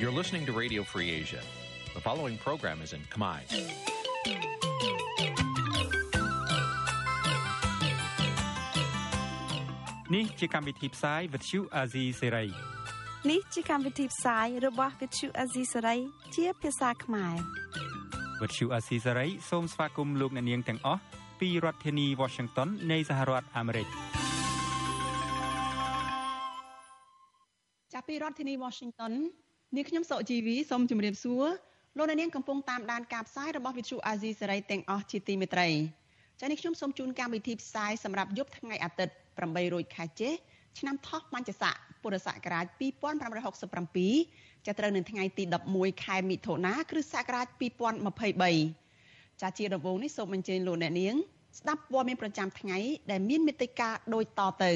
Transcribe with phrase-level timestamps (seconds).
[0.00, 1.40] You're listening to Radio Free Asia.
[1.94, 3.38] The following program is in Khmer.
[10.14, 12.48] នេះជាកម្មវិធីផ្សាយ Vuthu Azizi Serai
[13.30, 15.98] នេះជាកម្មវិធីផ្សាយរបស់ Vuthu Azizi Serai
[16.36, 17.36] ជាភាសាខ្មែរ
[18.40, 21.00] Vuthu Azizi Serai សូមស្វាគមន៍លោកអ្នកនាងទាំងអស់
[21.40, 23.86] ពីរដ្ឋធានី Washington នៃសហរដ្ឋអាមេរិក
[27.92, 29.12] ចាប់ពីរដ្ឋធានី Washington
[29.76, 31.44] នាងខ្ញុំសុកជីវីសូមជម្រាបសួរ
[31.96, 35.68] លោកអ្នកនាងកំពុងតាមដានការផ្សាយរបស់ Vuthu Azizi Serai ទាំងអស់ជាទីមេត្រី
[36.40, 39.14] ចា៎នេះខ្ញុំសូមជូនកម្មវិធីផ្សាយសម្រាប់យប់ថ្ងៃអាទិត្យ
[39.44, 40.30] 8រោចខែចេ
[40.78, 42.66] ឆ្នាំថោះបញ្ញស័កពុរសករាជ
[43.86, 45.44] 2567ចាប់ត្រូវនៅថ្ងៃទី
[45.74, 47.46] 11ខែមិថុនាគ្រិស្តសករាជ
[48.24, 51.14] 2023ចា៎ជាដំបូងនេះសូមអញ្ជើញលោកអ្នកនាង
[51.58, 52.78] ស្ដាប់ព័ត៌មានប្រចាំថ្ងៃ
[53.10, 54.72] ដែលមានមេត្តាដូចតទៅ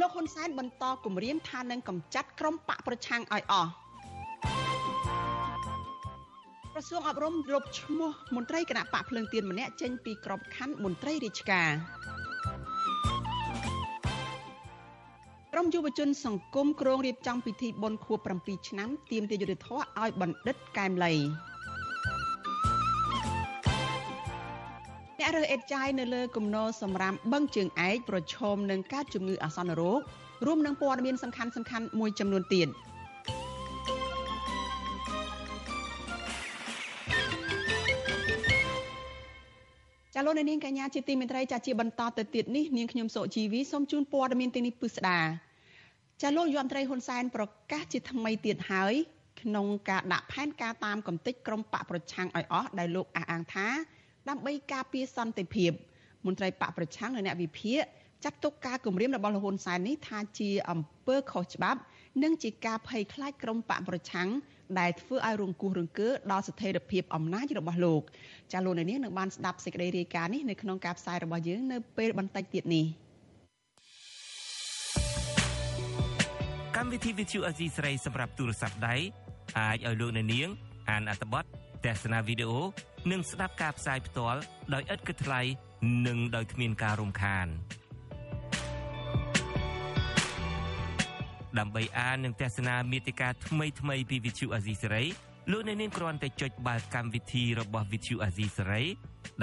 [0.00, 3.70] លោកហ៊ុនសែនបន្តគម្រាមថានឹងកម្ចាត់ក្រុមបកប្រឆាំងឲ្យអស់
[6.72, 11.70] ក្រសួងអប់រំលុបឈ្មោះមន្ត្រីគណៈបកភ្លើងទៀនម្នាក់ចេញពីក្របខ័ណ្ឌមន្ត្រីរាជការ
[15.52, 21.14] ក្រុមយុវជនសង្គមគ្រងរៀបចំពិធីបុណ្យខួប7ឆ្នាំ ទាមទារយុត្តិធម៌ឲ្យបណ្ឌិតកែមលី
[25.26, 30.00] អ្នករើសអេតចាយនៅលើគំនរសម្រាមបឹងជើងឯកប្រឈមនឹងការជំងឺអាសន្នរោគ
[30.46, 32.68] រួមនឹងព័ត៌មានសំខាន់សំខាន់មួយចំនួនទៀត
[40.14, 45.20] ចាលោកនាងកញ្ញាជាទីមេត្រីចាជាបន្តទៅទៀតនេះនាងខ្ញុំសុជីវីសូមជូនព័ត៌មានទីនេះពិស្ដា
[46.22, 48.94] ចាលោកយមត្រីហ៊ុនសែនប្រកាសជាថ្មីទៀតហើយ
[49.42, 53.68] ក្នុងការដាក់ផែនការតាមកំតិចក្រមបកប្រឆាំងឲ្យអស់ដែលលោកអះអាងថា
[54.28, 55.72] ដើម្បីការពារសន្តិភាព
[56.26, 57.82] មន្ត្រីបកប្រឆាំងនិងអ្នកវិភាគ
[58.24, 61.80] ចាត់ទុកការគម្រាមរបស់លហ៊ុនសែននេះថាជាអំពើខុសច្បាប់
[62.22, 64.28] និងជាការភ័យខ្លាចក្រុមបកប្រឆាំង
[64.78, 68.02] ដែលធ្វើឲ្យរង្គោះរង្គើដល់ស្ថិរភាពអំណាចរបស់លោក
[68.52, 72.86] ចាលោកនាងនឹងបានស្ដាប់សេចក្តីរាយការណ៍នេះនៅក្នុងការផ្សាយរបស់យើងនៅពេលបន្តិចទៀតនេះ
[76.76, 78.96] កម្មវិធី Vithu Azizi ស្រីសម្រាប់ទូរស័ព្ទដៃ
[79.58, 80.48] អាចឲ្យលោកអ្នកនាង
[80.90, 81.44] អានអត្ថបទ
[81.84, 82.60] ទស្សនាវីដេអូ
[83.10, 84.40] និងស្ដាប់ការផ្សាយផ្ទាល់
[84.74, 85.40] ដោយឥតគិតថ្លៃ
[86.06, 87.46] និងដោយគ្មានការរំខាន
[91.58, 95.06] ដើម្បីអាននិងទស្សនាមេតិការថ្មីថ្មីពី Vithu Azisari
[95.50, 98.84] លោកអ្នកនាងគ្រាន់តែចុចបាល់កម្មវិធីរបស់ Vithu Azisari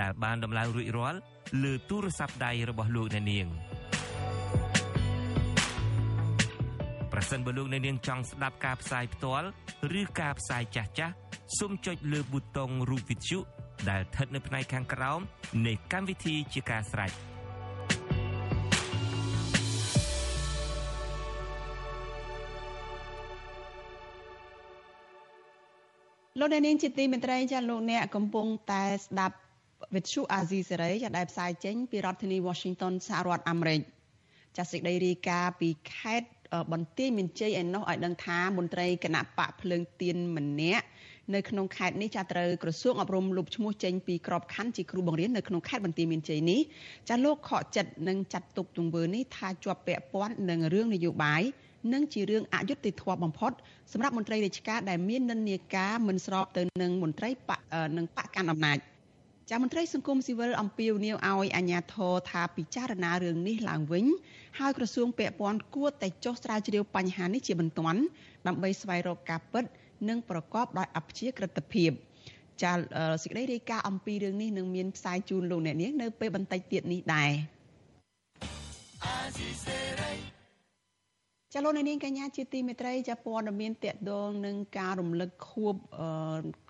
[0.02, 1.20] ដែលបានដំឡើងរួចរាល់
[1.64, 3.48] លើទូរស័ព្ទដៃរបស់លោកអ្នកនាង
[7.14, 9.48] ប្រសិនបើលោកអ្នកនាងចង់ស្ដាប់ការផ្សាយផ្ទាល់
[10.00, 11.14] ឬការផ្សាយចាស់ចាស់
[11.60, 13.40] សូមចុចលើប៊ូតុងរូបវិទ្យុ
[13.90, 15.20] ដែលស្ថិតនៅផ្នែកខាងក្រោម
[15.66, 17.12] នៃកម្មវិធីជាការស្រេច
[26.40, 29.38] លោកអ្នកនាងជាទីមេត្រីចាលោកអ្នកកំពុងតែស្ដាប់
[29.96, 33.82] វិទ្យុអាស៊ីសេរីចាដែលផ្សាយចេញពីរដ្ឋធានី Washington សហរដ្ឋអាមេរិក
[34.58, 36.30] ចាសេចក្តីរាយការណ៍ពីខេត្ត
[36.72, 40.86] បន្ទាយមានជ័យឯណោះឲ្យដឹងថាមន្ត្រីគណៈបកភ្លើងទៀនម្នាក់
[41.32, 46.60] នៅក្នុងខេត្តនេះចាត្រូវក្រសួងអប់រំលុបឈ្មោះចេញពីក្របខ័ណ្ឌជាគ្រូបង្រៀននៅក្នុងខេត្តបន្ទាយមានជ័យនេះ
[47.10, 51.42] ចាលោកខកចិត្តនឹងចាត់ទុកទង្វើនេះថាជាប់ពាក់ព័ន្ធនឹងរឿងនយោបាយ
[51.94, 53.52] និងជារឿងអយុត្តិធម៌បំផុត
[53.92, 57.60] សម្រាប់មន្ត្រីរាជការដែលមាននិន្នាការមិនស្របទៅនឹងមន្ត្រីបក
[57.98, 58.78] នឹងបកកាន់អំណាច
[59.50, 64.06] ចាមន្ត្រីសង្គមស៊ីវិលអំពាវនាវឲ្យអាជ្ញាធរថាពិចារណារឿងនេះឡើងវិញ
[64.60, 68.00] ហើយក្រសួងពាក់ព័ន្ធគួរតែចុះស្រាវជ្រាវបញ្ហានេះជាបន្ទាន់
[68.48, 69.66] ដើម្បីស្វែងរកការពិត
[70.10, 71.92] និងប្រកបដោយអព្យាក្រឹតភាព
[72.64, 72.74] ចា
[73.24, 77.32] សេចក្តីរាយការណ៍អំពីរឿងនេះនឹងមានផ្សាយជូនលោកអ្នកនាងនៅពេលបន្តិចទៀតនេះដែរ
[81.56, 85.74] ចលនានាងកញ្ញាជាទីមេត្រីចាព័ត៌មានតកតងនឹងការរំលឹកខួប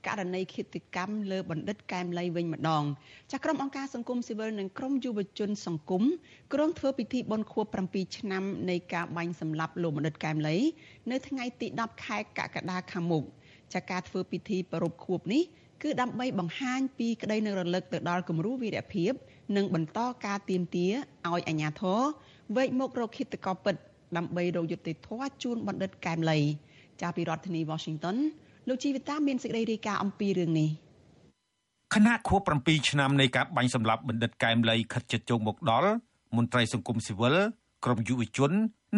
[0.08, 2.84] ករណីឃាតកម្មលើបណ្ឌិតកែមលីវិញម្ដង
[3.32, 6.04] ចាក្រុមអង្គការសង្គមស៊ីវិលនិងក្រុមយុវជនសង្គម
[6.54, 10.58] ក្រុងធ្វើពិធីបុណ្យខួប7ឆ្នាំនៃការបាញ់សម្លាប់លោកបណ្ឌិតកែមលី
[11.12, 13.24] នៅថ្ងៃទី10ខែកក្កដាខាងមុខ
[13.74, 15.44] ចាការធ្វើពិធីប្រពខួបនេះ
[15.84, 19.12] គឺដើម្បីបង្ហាញពីក្តីនឹងរលឹកទៅដល់គំរូវីរភាព
[19.56, 22.02] និងបន្តការទៀមទាឲ្យអាជ្ញាធរ
[22.56, 23.76] វេកមុខរកឃាតករពិត
[24.18, 26.40] ដើម្បីរកយុត្តិធម៌ជូនបណ្ឌិតកែមលី
[27.02, 28.18] ចាពីរដ្ឋធានី Washington
[28.68, 30.70] លោកជីវិតាមានសេចក្តីរាយការណ៍អំពីរឿងនេះ
[31.94, 35.92] គណៈខួប7ឆ្នាំនៃការបាញ់សម្លាប់បណ្ឌិតកែមលីខិតជិតជោគមកដល់
[36.36, 37.36] មន្ត្រីសង្គមស៊ីវិល
[37.86, 38.52] ក្រុមយុវជន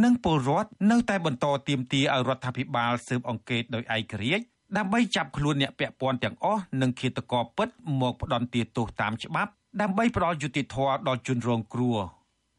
[0.04, 4.46] និងពលរដ្ឋនៅតែបន្តទាមទារឲ្យរដ្ឋាភិបាលស៊ើបអង្កេតដោយឯករាជ្យ
[4.78, 7.70] ដើម្បីចាប់ខ្លួនអ្នកពាក់ព័ន្ធទាំងអស់និងឃាតករពិត
[8.02, 9.52] មកផ្ដន់ទាទោសតាមច្បាប់
[9.82, 11.98] ដើម្បីផ្ដល់យុត្តិធម៌ដល់ជនរងគ្រោះ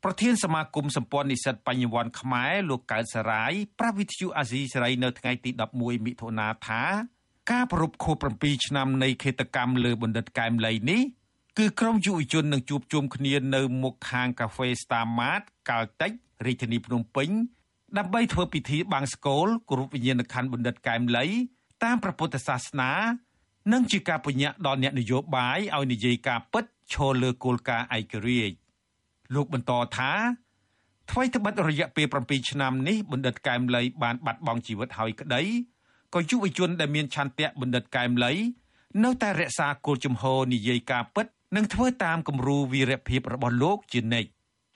[0.08, 6.82] ប្រធានសមាគមសម្ព័ន្ធនិស្សិតបញ្ញវន្តខ្មែរលោកកើតសរាយប្រាវិទ្យុអាស៊ីសេរីនៅថ្ងៃទី11មិថុនាថា
[7.50, 11.02] ការប្រពខួប7ឆ្នាំនៃឃាតកម្មលើបណ្ឌិតកែមលីនេះ
[11.58, 16.12] គឺក្រុមយុវជននឹងជួបជុំគ្នានៅមុខហាងកាហ្វេ Star Mart កាល់តិច
[16.46, 17.28] រាជធានីភ្នំពេញ
[17.98, 21.26] ដើម្បីធ្វើពិធីបាំងស្កូលគោរពវិញ្ញាណក្ខន្ធបណ្ឌិតកែមលី
[21.84, 22.92] តាមព្រះពុទ្ធសាសនា
[23.72, 28.65] និងជាការពញ្ញាដល់អ្នកនយោបាយឲ្យនិយាយការពិតឈរលើគោលការណ៍ឯករាជ្យ
[29.34, 30.12] លោកបន្តថា
[31.10, 35.42] ថ្មីត្បិតរយៈពេល7ឆ្នាំនេះបណ្ឌិតកែមលីបានបាត់បង់ជីវិតហើយក្តី
[36.14, 38.32] ក៏យុវជនដែលមានឆន្ទៈបណ្ឌិតកែមលី
[39.04, 41.26] នៅតែរក្សាគោលជំហរនិយាយការពិត
[41.56, 44.28] និងធ្វើតាមគំរូវីរភាពរបស់លោកជានិច្ច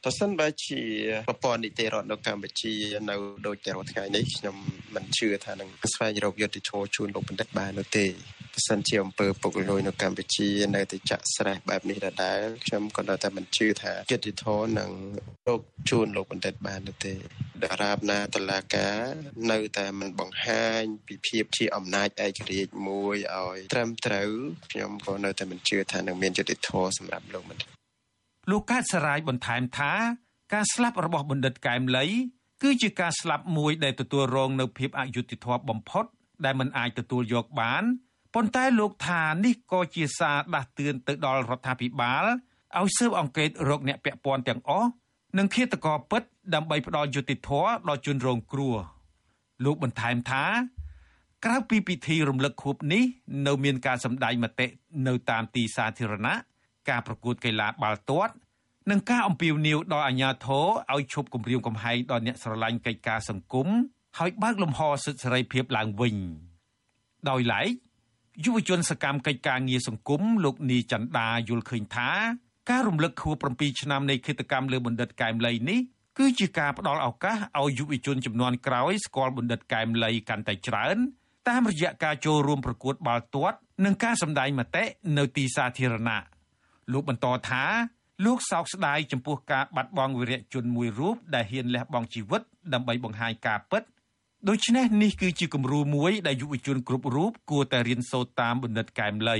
[0.05, 0.81] ប្រសិនបើជា
[1.29, 2.75] ប្រព័ន្ធនីតិរដ្ឋនៅកម្ពុជា
[3.11, 3.17] នៅ
[3.47, 4.57] ដូចតែរាល់ថ្ងៃនេះខ្ញុំ
[4.95, 8.07] មិនជឿថានឹងស្វែងរកយុត្តិធម៌ជូនលោកបណ្ឌិតបាននោះទេ
[8.55, 14.91] ប្រសិនជាអំពើពុករលួយនៅកម្ពុជានៅតែចាក់ស្រេះបែបនេះដដែលខ្ញុំក៏នៅតែមិនជឿថាយុត្តិធម៌នឹង
[15.49, 17.15] រកជូនលោកបណ្ឌិតបាននោះទេ
[17.65, 18.99] ដរាបណាតឡាការ
[19.51, 24.31] នៅតែមិនបង្ហាញពីភាពជាអំណាចឯករាជ្យមួយឲ្យត្រឹមត្រូវ
[24.73, 27.80] ខ្ញុំក៏នៅតែមិនជឿថានឹងមានយុត្តិធម៌សម្រាប់លោកបណ្ឌិត
[28.51, 29.93] លោកកើតសរាយបន្ថែមថា
[30.53, 32.07] ការស្លាប់របស់បណ្ឌិតកែមលី
[32.63, 36.05] គឺជាការស្លាប់មួយដែលទទួលរងនៅភាពអយុត្តិធម៌បំផុត
[36.45, 37.83] ដែលមិនអាចទទួលយកបាន
[38.35, 42.25] ប៉ុន្តែលោកថានេះក៏ជាសារដាស់តឿនទៅដល់រដ្ឋាភិបាល
[42.79, 44.89] ឲ្យស៊ើបអង្កេតរកអ្នកពាក់ព័ន្ធទាំងអស់
[45.39, 46.23] និងឃាតករពិត
[46.55, 48.77] ដើម្បីផ្ដល់យុត្តិធម៌ដល់ជនរងគ្រោះ
[49.65, 50.45] លោកបន្ថែមថា
[51.45, 53.03] ក្រៅពីពិធីរំលឹកខួបនេះ
[53.47, 54.67] នៅមានការសម្ដែងមតិ
[55.07, 56.37] នៅតាមទីសាធារណៈ
[56.89, 58.35] ការប្រកួតកីឡាបាល់ទាត់
[58.91, 63.69] និងការអំពាវនាវដល់អាជ្ញាធរឲ្យឈប់គំរាមកំហែងដល់អ្នកស្រឡាញ់កិច្ចការសង្គម
[64.19, 66.17] ហើយបើកលំហសិទ្ធិសេរីភាពឡើងវិញ
[67.31, 67.69] ដោយឡែក
[68.45, 72.11] យុវជនសកម្មកិច្ចការងារសង្គមលោកនីចន្ទាយល់ឃើញថា
[72.71, 75.81] ការរំលឹកខួប7ឆ្នាំនៃគិតកម្មលើបណ្ឌិតកែមលីនេះ
[76.19, 80.97] គឺជាការផ្ដល់ឱកាសឲ្យយុវជនចំនួនក្រោយស្គាល់បណ្ឌិតកែមលីកាន់តែច្រើន
[81.49, 84.85] តាមរយៈការចូលរួមប្រកួតបាល់ទាត់និងការសម្ដែងមតិ
[85.19, 86.23] នៅទីសាធារណៈ
[86.93, 87.65] លោកបន្តថា
[88.25, 92.43] លោកសោកស្ដាយចំពោះការបាត់បង់វីរៈជនមួយរូបដែលហ៊ានលះបង់ជីវិត
[92.75, 93.83] ដើម្បីបង្ហាញការពិត
[94.49, 99.39] ដូច្នេះនេះគឺជាគំរូមួយដែលយុវជនគ្រប់រូបគួរតែរៀនសូត្រតាមបណ្ឌិតកែមលី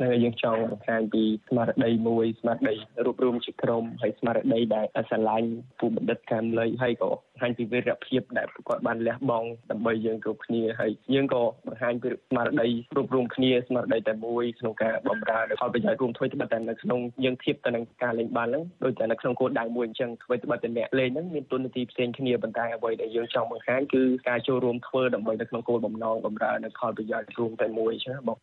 [0.00, 2.74] ហើយយើងចង់បង្ហាញពីស្មារតីមួយស្មារតី
[3.04, 5.50] រួបរวมជាក្រុមហើយស្មារតីដែលស្រឡាញ់
[5.80, 28.38] ពូបណ្ឌិតកែមលីហើយក៏បង្ហាញពីវីរភាពដែលគាត់បានលះបង់ដើម្បីយើងគ្រប់គ្នាហើយយើងក៏បង្ហាញពីស្មារតីរួបរวมគ្នាស្មារតីតែមួយក្នុងការបម្រើដល់ផលប្រយោជន៍រួមធ្វើត្បិតតែនៅក្នុងយើងធៀបទៅនឹងការលេងបាល់ហ្នឹងដូចតែនៅក្នុងគោលដៅមួយអញ្ចឹងធ្វើត្បិតតែអ្នកលេងហ្នឹងមានទុននីតិផ្សេងគ្នាប៉ុន្តែអ្វីដែលយើងចង់បង្ហាញគឺការចូលរួមធ្វើដើម្បីនៅក្នុងគោលបំណងបម្រើនៅផលប្រយោជន៍រួមតែមួយអញ្ចឹងបង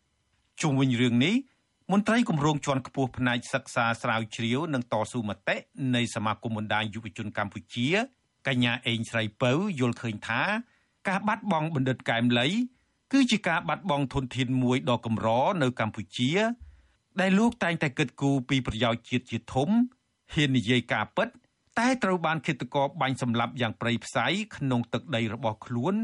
[0.63, 1.35] ជុំវិញរឿងនេះ
[1.93, 5.57] មន្ត្រីគម្រោងជាន់ខ្ពស់ផ្នែកសិក្សាស្រាវជ្រាវនិងតស៊ូមតិ
[5.95, 7.89] នៃសមាគមបណ្ដាញយុវជនកម្ពុជា
[8.47, 10.43] កញ្ញាអេងស្រីពៅយល់ឃើញថា
[11.09, 12.49] ការបាត់បង់បណ្ឌិតកែមលី
[13.13, 15.29] គឺជាការបាត់បង់ធនធានមួយដ៏កម្រ
[15.63, 16.31] នៅកម្ពុជា
[17.21, 19.69] ដែលលោកតែងតែគិតគូរពីប្រយោជន៍ជាតិជាធំ
[20.35, 21.29] ហ៊ាននិយាយការពិត
[21.79, 25.95] តែត្រូវបានឃាតករបាញ់សម្លាប់យ៉ាងព្រៃផ្សៃក្នុងទឹកដីរបស់ខ្លួន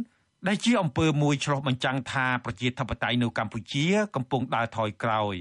[0.47, 5.37] ដែលជាអំពើមួយឆ្លោះបញ្ចាំងថាប្រជាធិបតេយ្យនៅកម្ពុជា កំពុងដើរថយក្រោយ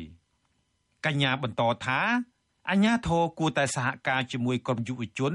[1.05, 1.99] កញ្ញាបន្តថា
[2.71, 5.33] អញ្ញាធរគួរតែសហការជាមួយក្រុមយុវជន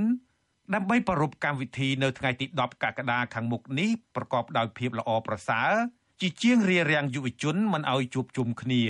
[0.74, 5.70] ដើម្បីប្រារព្ធកម្មវិធីនៅថ្ងៃទី10កក្កដាខាងមុខនេះប្រកបដោយភាពល្អប្រសើរ
[6.20, 8.82] ជាជាងរារាំងយុវជនមិនឲ្យជួបជុំគ្នា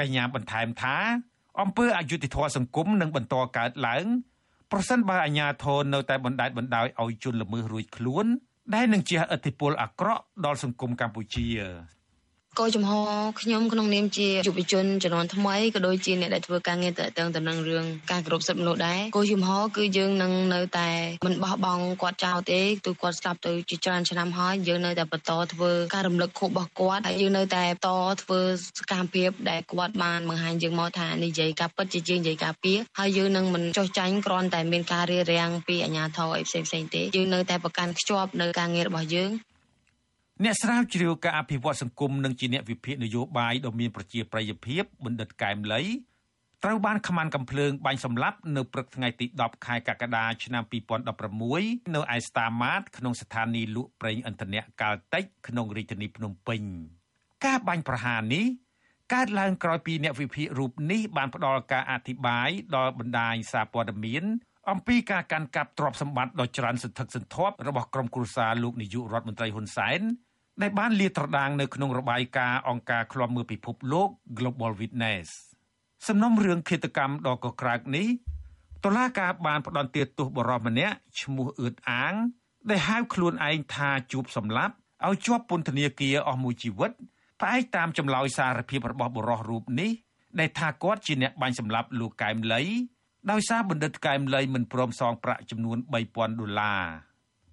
[0.00, 0.96] កញ្ញាបន្ថែមថា
[1.60, 4.04] អំពើអយុត្តិធម៌សង្គមនឹងបន្តកើតឡើង
[4.72, 8.26] ប្រសិនបើអាជ្ញាធរនៅតែបណ្តែតបណ្តោយឲ្យជនល្មើសរួចខ្លួន
[8.74, 11.46] ដែលនឹងជះឥទ្ធិពលអាក្រក់ដល់សង្គមកម្ពុជា
[12.60, 12.92] គោលចំហ
[13.40, 17.04] ខ្ញុំក្នុងនាមជាយុវជនជំនាន់ថ្មីក៏ដូចជាអ្នកដែលធ្វើការងារតទៅ
[17.36, 20.90] ទៅនឹងរឿងការគោរពសិទ្ធិមនុស្សដែរគោលចំហគឺយើងនឹងនៅតែ
[21.26, 28.40] មិនបោះបង់គាត់ចោលទេទោះគាត់ស្លាប់ទៅជាច្រើនឆ្នាំហើយយើងនៅតែបន្តធ្វើការរំលឹកខួបរបស់គាត់ហើយយើងនៅតែបន្តធ្វើ
[28.78, 39.32] សកម្មភាពដែលគាត់បានបង្ហាញយើងមកថានិយាយការពិតជាជាងនិយាយការពៀហើយយើងនឹងមិនចោះចាញ់គ្រាន់តែមានការរារាំងពីអាជ្ញាធរអីផ្សេងផ្សេងទេយើងនៅតែប្រកាន់ខ្ជាប់នៅការងាររបស់យើង
[40.44, 45.82] អ្នកស្រាវជ្រាវការអភិវឌ្ឍសង្គមនិងជាអ្នកវិភាគនយោបាយដ៏មានប្រជាប្រិយភាពបណ្ឌិតកែមលី
[46.64, 50.62] ត្រូវបានខ្មាន់កំភ្លើងបាញ់សម្លាប់នៅព្រឹកថ្ងៃទី10ខែកក្កដាឆ្នាំ
[51.28, 56.62] 2016នៅឯស្តាម៉ាតក្នុងស្ថានីយ៍លក់ប្រេងឥន្ធនៈកាល់តិចក្នុងរាជធានីភ្នំពេញ
[57.46, 58.44] ការបាញ់ប្រហារនេះ
[59.14, 64.24] កើតឡើងក្រោយពីអ្នកវិភាគរូបនេះបានផ្ដល់ការអធិប្បាយដល់បណ្ដាញសារព័ត៌មាន
[64.70, 70.00] អំពីការកាន់កាប់ទ្រព្យសម្បត្តិដ៏ច្រើនសន្ធឹកសន្ធាប់របស់ក្រុមគ្រួសារលោកនាយករដ្ឋមន្ត្រីហ៊ុនសែន
[70.60, 75.28] ដែលបានលាតត្រដាងនៅក្នុងរបាយការណ៍អង្គការឃ្លាំមើលពិភពលោក Global Witness
[76.08, 78.06] សំណុំរឿងឃាតកម្មដ៏កក្រើកនេះ
[78.84, 82.14] តុលាការបានផ្តន្ទាទោសបរិសម្នាក់ឈ្មោះអឿតអាង
[82.70, 84.74] ដែលហៅខ្លួនឯងថាជួបសម្លាប់
[85.06, 86.92] ឲ្យជាប់ពន្ធនាគារអស់មួយជីវិត
[87.40, 89.90] ផ្អែកតាមចម្លើយសារភាពរបស់បរិសរូបនេះ
[90.40, 92.62] ដែលថាគាត់ជាអ្នកបាញ់សម្លាប់លោកកែមលី
[93.30, 95.78] ដោយសារបណ្ឌិតកែមលីមិនព្រមសងប្រាក់ចំនួន
[96.08, 96.82] 3000ដុល្លារ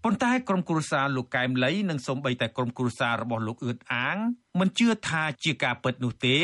[0.03, 4.18] ប៉ុន្តែក្រុមគ្រួសារលោកកែមលីនិងសូម្បីតែក្រុមគ្រួសាររបស់លោកអឿតអាង
[4.60, 6.38] មិនជឿថាជាការពិតនោះទេ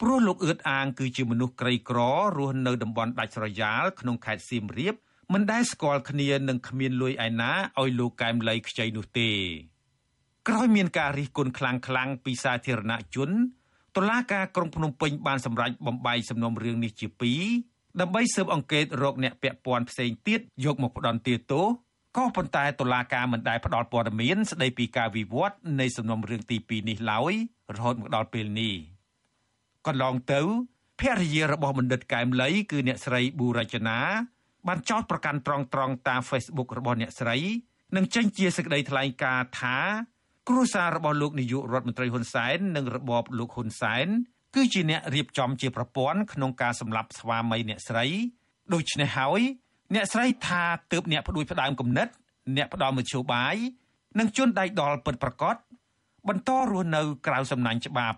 [0.00, 1.98] ព្រោះលោកអឿតអាងគឺជាមនុស្សក្រីក្រ
[2.38, 4.94] រស់នៅតំបន់ដាច់ស្រយាលក្នុងខេត្តសៀមរាប
[5.32, 9.30] មិនដែលស្គាល់គ្នានិងគ្មានលុយឯណាឲ្យលោកកែមលីខ្ចីនោះទេ
[10.48, 11.74] ក្រោយមានការរិះគន់ខ្លាំ
[12.06, 13.30] ងៗពីសាធារណជន
[13.96, 17.06] តុលាការក្រុងភ្នំពេញបានសម្រេចបំបីសំណុំរឿងនេះជា
[17.54, 21.66] 2ដើម្បីស៊ើបអង្កេតរកអ្នកពាក់ព័ន្ធផ្សេងទៀតយកមកផ្ដន្ទាទោស
[22.16, 27.32] ក៏ប៉ុន្តែតុលាការមិនដែលផ្ដល់ព័ត៌មានស្ដីពីការវិវត្តនៃសំណុំរឿងទី2នេះឡើយ
[27.74, 28.74] រហូតមកដល់ពេលនេះ
[29.86, 30.40] កន្លងទៅ
[31.00, 33.98] ភរិយារបស់បណ្ឌិតកែមលីគឺអ្នកស្រីប៊ូរចនា
[34.68, 37.36] បានចោទប្រកាន់ត្រង់ត្រង់តាម Facebook របស់អ្នកស្រី
[37.96, 39.78] និងចេញជាសេចក្តីថ្លែងការណ៍ថា
[40.48, 44.06] គ្រួសាររបស់លោកនាយករដ្ឋមន្ត្រីហ៊ុនសែននិងរបបលោកហ៊ុនសែន
[44.54, 48.06] គឺជាអ្នករៀបចំជាប្រព័ន្ធក្នុងការសម្លាប់ស្វាមីអ្នកស្រី
[48.74, 49.40] ដូច្នេះហើយ
[49.93, 52.07] អ្នកស្រីថាទើបអ្នកផ្ដួចផ្ដើមគំនិត
[52.57, 53.55] អ្នកផ្ដល់មធ្យោបាយ
[54.19, 55.55] និងជន់ដៃដល់ពិតប្រកប
[56.27, 58.17] បន្តរស់នៅក្រៅសំណាញ់ច្បាប់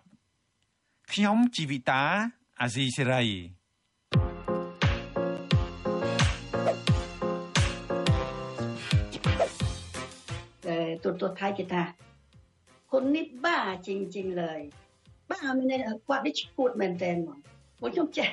[1.13, 2.01] ខ្ញុំជីវិតា
[2.61, 3.23] អាស៊ីសេរី
[10.65, 11.83] តែទូទៅថៃគេថា
[12.91, 14.59] คนនេះបាจริง ๆ เลย
[15.31, 17.37] បាមានគាត់នេះឈួតមែនតើមក
[17.79, 18.29] ពួកខ្ញុំចេះ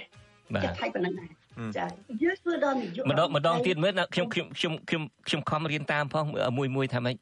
[0.62, 1.39] ចេះថៃប៉ុណ្ណឹងដែរ
[1.76, 1.86] ចា
[2.22, 6.24] យើងធ្វើដល់នយោបាយម្ដងម្ដងទៀតមើលខ្ញុំខ្ញុំខ្ញុំខ្ញុំខ្ញុំខំរៀនតាមផង
[6.58, 7.16] មួយមួយថាម៉េច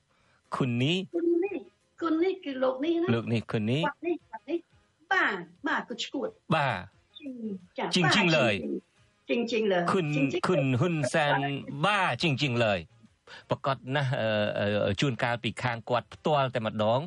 [0.56, 1.56] គុណនេះគុណនេះ
[2.02, 4.58] គុណនេះគឺលោកនេះណាលោកនេះគុណនេះគាត់នេះគាត់នេះ
[5.12, 5.26] បា
[5.66, 6.76] បាទគាត់ឈួតបាទ
[7.94, 8.54] จริงจริงเลย
[9.30, 10.06] จริงจริงเลยคุณ
[10.48, 11.34] คุณហ៊ុនសែន
[11.84, 12.78] បាจริงจริงเลย
[13.49, 14.09] ប្រកាសណាស់
[15.01, 16.99] ជួនកាលពីខាងគាត់ផ្ទាល់តែម្ដង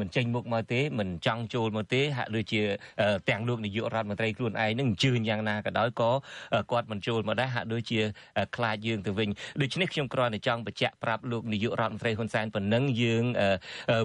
[0.00, 2.60] មិនចេញមុខមកទេមិនចង់ចូលមកទេហាក់ដូចជា
[3.28, 6.10] ទាំងលោកនាយករដ្ឋមន្ត្រីខ្លួនឯងនឹងអញ្ជើញយ៉ាងណាក៏ដោយក៏
[6.70, 8.00] គាត់មិនចូលមកដែរហាក់ដូចជា
[8.56, 9.28] ខ្លាចយើងទៅវិញ
[9.62, 13.24] ដូច្នេះខ្ញុំគ្រាន់តែចង់បញ្ជាក់ប្រាប់លោកនាយករដ្ឋមន្ត្រីហ៊ុនសែនប៉ុណ្ណឹងយើង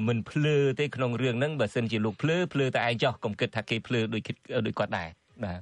[0.08, 4.22] មិនភ្លើទេក្នុងរឿងហ្នឹងបើសិនជាលោកភ្លើភ្លើតែឯងចោះកុំគិតថាគេភ្លើដូច
[4.66, 5.10] ដូចគាត់ដែរ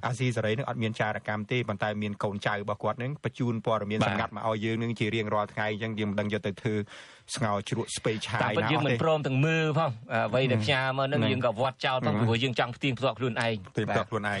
[0.06, 6.74] អាស៊ីសេរីនឹងអត់មានចារកម្មទេប៉ុន្តែមានកូនចៅរបស់គាត់នឹងបញ្ជូនព័ត៌មានសម្ងាត់មកឲ្យយើងនឹងជារៀងរាល់ថ្ងៃអញ្ចឹងយើងមិនដឹងយកទៅធ្វើ
[7.34, 14.40] ស្ងោជ្រក់ស្ពៃឆាយណាអត់ទេតែយើងមិនព្រមទាំងមើលផងអ្វីដែលផ្ញើមកនឹងយើងក៏វត្តចោលផងព្រោះយើងចង់ផ្ទៀងផ្ទាត់ខ្លួនឯងផ្ទៀងផ្ទាត់ខ្លួនឯង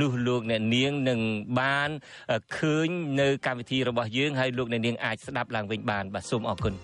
[0.00, 1.20] នោះលោកអ្នកនាងនឹង
[1.60, 1.90] បាន
[2.56, 2.88] ឃើញ
[3.20, 6.74] នៅកម្មវិធីរបស់យើងហើយលោកអ្នកនាងអាចស្ដាប់ឡើងវិញបានបាទសូមអរគុណ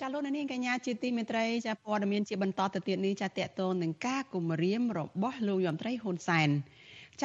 [0.00, 6.48] ចាលោកនាងកញ្ញាជាទីមេត្រីចាព័ត៌មានជាបន្តទៅទៀតនេះចាតកតងនឹងការគម្រាមរបស់លោកយមត្រីហ៊ុនសែន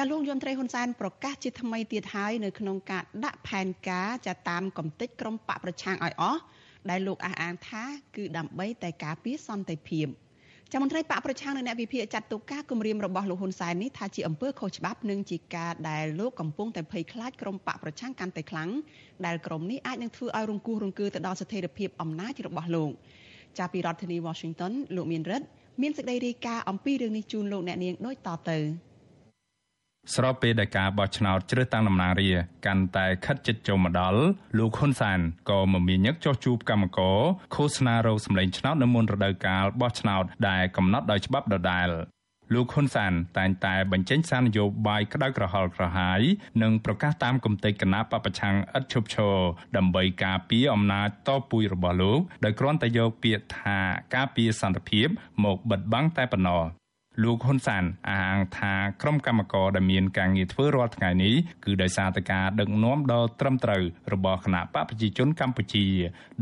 [0.00, 6.40] ចាលោកយមត្រីហ៊ុនសែនប្រកាសជាថ្មីទៀតហើយនៅក្នុងការដាក់ផែនការចាតាមកំតិចក្រមបកប្រឆាំងឲ្យអស់
[6.90, 7.84] ដែលលោកអះអាងថា
[8.16, 10.06] គឺដើម្បីតែការពារសន្តិភាព
[10.72, 18.70] ចាំមន្ត្រីបកប្រឆាំងនៅអ្នកវិភាគចាត់ទុកការគម្រាមរបស់លោកហ៊ុនសែននេះថាជាអំពើខុសច្បាប់និងជាការដែលលោកកំពុងតែភ័យខ្លាចក្រុមបកប្រឆាំងកាន់តែខ្លាំង
[19.26, 22.90] ដែលក្រុមនេះអាចនឹងធ្វើឲ្យរង្គោះរង្គើទៅដល់ស្ថិរភាពអំណាចរបស់លោក
[23.58, 25.46] ចាប់ពីរដ្ឋធានី Washington លោកមានរិទ្ធ
[25.82, 28.60] មានសេចក្តីរាយការណ៍អំពីរឿងនេះជូនលោកអ្នកនាងដូចតទៅ។
[30.14, 32.30] ស្របពេលដែលការបោះឆ្នោតជ្រើសតាំងតំណាងរា
[32.66, 34.20] កាន់តែខិតជិតចូលមកដល់
[34.58, 37.18] លោកហ៊ុនសានក៏មមាញឹកចោះជួបកម្មករ
[37.54, 41.90] ឃោសនារោគសម្លេងឆ្នោតនៅមុនរដូវកាលបោះឆ្នោតដែលកំណត់ដោយច្បាប់ដដែល
[42.54, 46.20] លោកហ៊ុនសានតែងតែបញ្ចេញសារនយោបាយក្តៅក្រហល់ក្រហាយ
[46.62, 49.36] និងប្រកាសតាមគំតិគណៈបពប្រឆាំងឥតឈប់ឈរ
[49.76, 53.78] ដើម្បីការពារអំណាចតពួយរបស់លោកដោយគ្រាន់តែយកពាក្យថា
[54.14, 55.08] ការពារសន្តិភាព
[55.44, 56.77] មកបិទបាំងតែប៉ុណ្ណោះ
[57.22, 61.34] លោកហ៊ុនសានអះអាងថាក្រុមកម្មករដែលមានការងារធ្វើរាល់ថ្ងៃនេះ
[61.64, 63.82] គឺដោយសារតែការដឹកនាំដ៏ត្រឹមត្រូវ
[64.12, 65.86] របស់គណៈបកប្រជាជនកម្ពុជា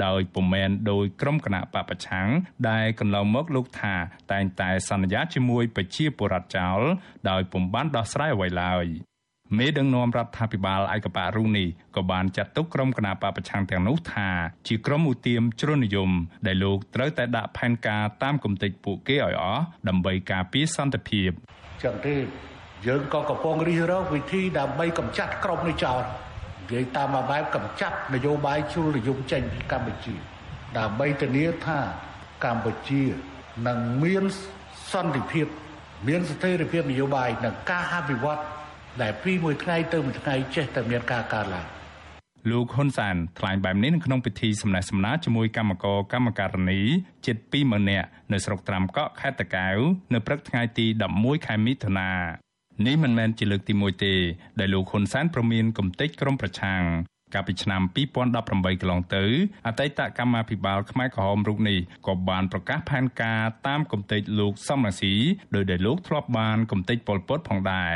[0.04, 2.28] ដោយពុំមែនដោយក្រុមគណៈបកប្រឆាំង
[2.70, 3.94] ដែលកន្លងមកលោកថា
[4.32, 6.80] តែងតែសន្យាជាមួយប្រជាពលរដ្ឋចោល
[7.30, 8.86] ដោយពុំបានដោះស្រាយអ្វីឡើយ
[9.58, 14.28] មេដឹកនាំរដ្ឋាភិបាលឯកបៈរុងនេះក៏បានចាត់ទុកក្រុមគណបកប្រឆាំងទាំងនោះថា
[14.68, 16.10] ជាក្រុមឧទាមជ្រុលនិយម
[16.46, 21.30] ដែលលោកត្រូវតែដាក់ផែនការតាមគំនិតពួកគេឲ្យអស់ដើម្បីការពារសន្តិភាព
[21.82, 22.16] ចឹងទេ
[22.86, 30.14] យើងក៏កំពុងរិះរកវិធីដើម្បីកម្ចាត់ក្រុមនេះចោលនិយាយតាមបែបកម្ចាត់នយោបាយជ្រុលនិយមចេញពីកម្ពុជា
[30.78, 31.78] ដើម្បីធានាថា
[32.44, 33.02] កម្ពុជា
[33.66, 34.24] នឹងមាន
[34.92, 35.46] សន្តិភាព
[36.08, 38.40] មានស្ថិរភាពនយោបាយនិងការអភិវឌ្ឍ
[39.02, 41.66] ដែលពីមួយថ្ងៃទៅមួយថ្ងៃចេះតែមានការកើនឡើង
[42.50, 46.80] លោកហ៊ុនសានថ្លែងបែបនេះនៅក្នុងពិធីសម្ដែងសម្ដាជាមួយគណៈកម្មការកម្មការនី
[47.26, 49.78] ជិត20000នាក់នៅស្រុកត្រាំកក់ខេត្តតាកែវ
[50.14, 50.86] នៅព្រឹកថ្ងៃទី
[51.16, 52.10] 11ខែមិថុនា
[52.86, 54.14] នេះមិនមែនជាលើកទី1ទេ
[54.60, 56.82] ដែលលោកហ៊ុនសានប្រមានគំទេចក្រុមប្រឆាំង
[57.34, 57.82] កាលពីឆ្នាំ
[58.36, 59.24] 2018កន្លងទៅ
[59.66, 65.14] អតីតកម្មាភិបាលខ្មែរក្រហមរូបនេះក៏បានប្រកាសផែនការតាមគំទេចលោកសំរាស៊ី
[65.54, 67.94] ដោយដែលលោកធ្លាប់បានគំទេចប៉ុលពតផងដែរ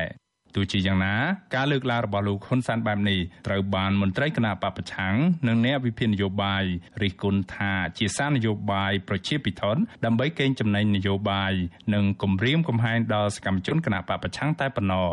[0.54, 1.14] ទោះជាយ៉ាងណា
[1.54, 5.14] ការលើកឡើងរបស់លោកហ៊ុនសានបែបនេះត្រូវបានមន្ត្រីគណៈបពប្រឆាំង
[5.48, 6.64] និងអ្នកវិភាគនយោបាយ
[7.02, 9.62] រិះគន់ថាជាសារនយោបាយប្រជាពិធ
[10.04, 11.52] ដើម្បីកេងចំណេញនយោបាយ
[11.94, 15.10] និងគំរាមកំហែងដល់សកម្មជនគណៈបពប្រឆាំងតែប៉ុណ្ណោះ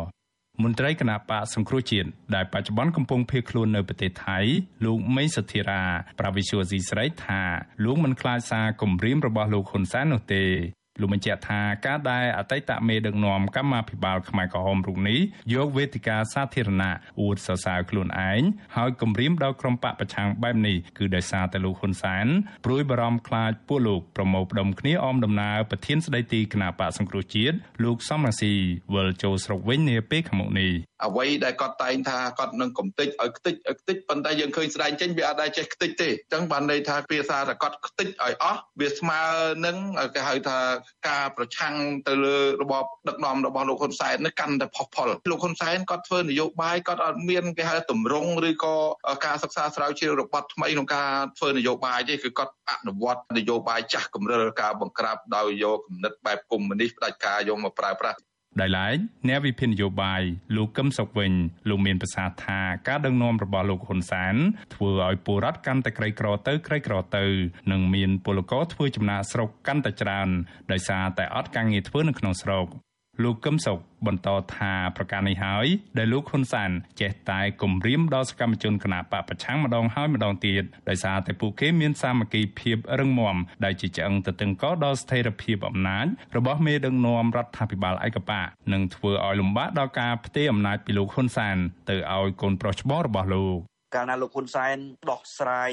[0.64, 4.40] មន្ត្រីគណៈបកសង្គ្រោះជាតិដែលបច្ចុប្បន្នកំពុងភៀសខ្លួននៅប្រទេសថៃ
[4.86, 5.84] លោកមេសធិរា
[6.20, 7.42] ប្រាវិសុយស៊ីស្រីថា
[7.86, 10.44] លោកមិនខ្លាចសារគំរាមរបស់លោកហ៊ុនសែននោះទេ
[11.00, 15.20] លោកបញ្ជាក់ថាការដែលអតីតមេដឹកនាំកម្មាភិបាលខ្មែរក្រហមរូបនេះ
[15.54, 18.42] យកវេទិកាសាធារណៈអួតសរសើរខ្លួនឯង
[18.76, 22.28] ហើយគំរាមដល់ក្រុមបកប្រឆាំងបែបនេះគឺដោយសារតែលោកហ៊ុនសែន
[22.66, 28.54] ព្រួយបារម្ភខ្លាចពួកលោកប្រមូលផ្ដុំគ្នាអមដំណើរប្រធានស្ដីទីគណៈបកសង្គ្រោះជាតិលោកសំរាស៊ី
[28.94, 30.72] វិលចូលស្រុកវិញនាពេលខាងមុខនេះ
[31.06, 39.22] អ្វីដែលគាត់តែងថាគាត់នឹងកំតិចឲ្យខ្ទេចឲ្យខ្ទេចប៉ុន្តែយើងឃើញស្ដែងចេញវាអត់ដែលចេះខ្ទេចទេអញ្ចឹងបានន័យថាភាសាតែគាត់ខ្ទេចឲ្យអស់វាស្មើ
[39.66, 39.78] នឹង
[40.16, 40.60] គេហៅថា
[41.10, 41.76] ការប្រឆាំង
[42.08, 48.76] ទៅលើរបបដឹកនាំរបស់លោកហ៊ុនសែននេះកាន់តែផុសផុលលោកហ៊ុនសែនគាត់ធ្វើនយោបាយគាត់អត់មានគេហៅតម្រង់ឬក៏
[49.26, 58.20] ការសិក្សាស្រាវជ្រាវរបត់ថ្មីក្នុងការធ្វើនយោបាយទេគឺគាត់អនុវត្តនយោបាយចាស់កម្រិលការបង្ក្រាបដោយយកគំនិតបែបកុម្មុយនីសផ្ដាច់ការយកមកប្រើប្រាស់
[58.62, 60.22] ដោយឡែកអ្នកវិភាគនយោបាយ
[60.56, 61.34] លោកកឹមសុខវិញ
[61.70, 64.36] លោកមានប្រសាសន៍ថាការដឹកនាំរបស់លោកហ៊ុនសែន
[64.76, 67.26] ធ្វើឲ្យពលរដ្ឋកាន់តែក្រីក្រទៅក្រីក្រទៅ
[67.72, 70.30] និងមានពលករធ្វើចំណាកស្រុកកាន់តែច្រើន
[70.72, 72.68] ដោយសារតែអត់ការងារធ្វើនៅក្នុងស្រុក
[73.24, 73.78] លោកកឹមសុខ
[74.08, 91.58] បន្តថាប្រការនេះហើយដែលលោកហ៊ុនសានចេះតែគំរាមដល់សកម្មជនគណបកប្រឆាំងម្ដងហើយម្ដងទៀតដោយសារតែពួកគេមានសាមគ្គីភាពរឹងមាំដែលជាឆ្អឹងទៅតឹងកដល់ស្ថិរភាពអំណាចរបស់មេដឹកនាំរដ្ឋាភិបាលឯកបកនិងធ្វើឲ្យលំបាកដល់ការផ្ទេរអំណាចពីលោកហ៊ុនសាន
[91.90, 94.78] ទៅឲ្យកូនប្រុសច្បងរបស់លោក កាលណាលោកហ៊ុនសែន
[95.12, 95.72] ដោះស្រាយ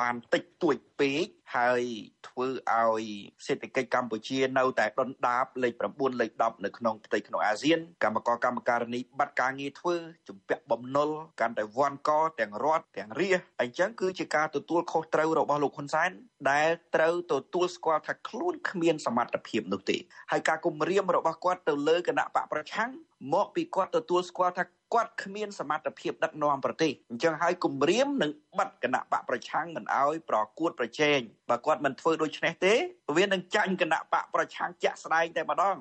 [0.00, 1.82] បានតិចតួចពេកហើយ
[2.28, 2.46] ធ្វើ
[2.78, 3.04] ឲ្យ
[3.46, 9.96] សេដ្ឋកិច្ចកម្ពុជានៅតែដុនដាបលេខ9លេខ10នៅក្នុងផ្ទៃក្នុងអាស៊ានកម្មករកម្មការនីបាត់ការងារធ្វើ
[10.28, 16.10] ជំពាក់បំណុលកាន់តែវាន់កទាំងរដ្ឋទាំងរាជអញ្ចឹងគឺជាការទទួលខុសត្រូវរបស់លោកហ៊ុនសែន
[16.50, 19.96] ដែលត្រូវទទួលស្គាល់ថាខ្លួនគ្មានសមត្ថភាពនោះទេ
[20.32, 22.90] ហើយការគំរាមរបស់គាត់ទៅលើគណៈបកប្រឆាំង
[23.34, 31.18] មកពីគាត់ទទួលស្គាល់ថា គាត់គ្មានសមត្ថភាពដឹកនាំប្រទេសអញ្ចឹងហើយគម្រាមនឹងបាត់គណៈបកប្រឆាំងមិនអោយប្រកួតប្រជែង
[31.50, 32.74] បើគាត់មិនធ្វើដូច្នេះទេ
[33.16, 35.78] វានឹងចាញ់គណៈបកប្រឆាំងជាក់ស្ដែងតែម្ដង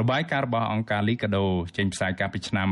[0.00, 1.44] របាយការណ៍របស់អង្គការ Liga do
[1.76, 2.68] ចេញផ្សាយកាលពីឆ្នាំ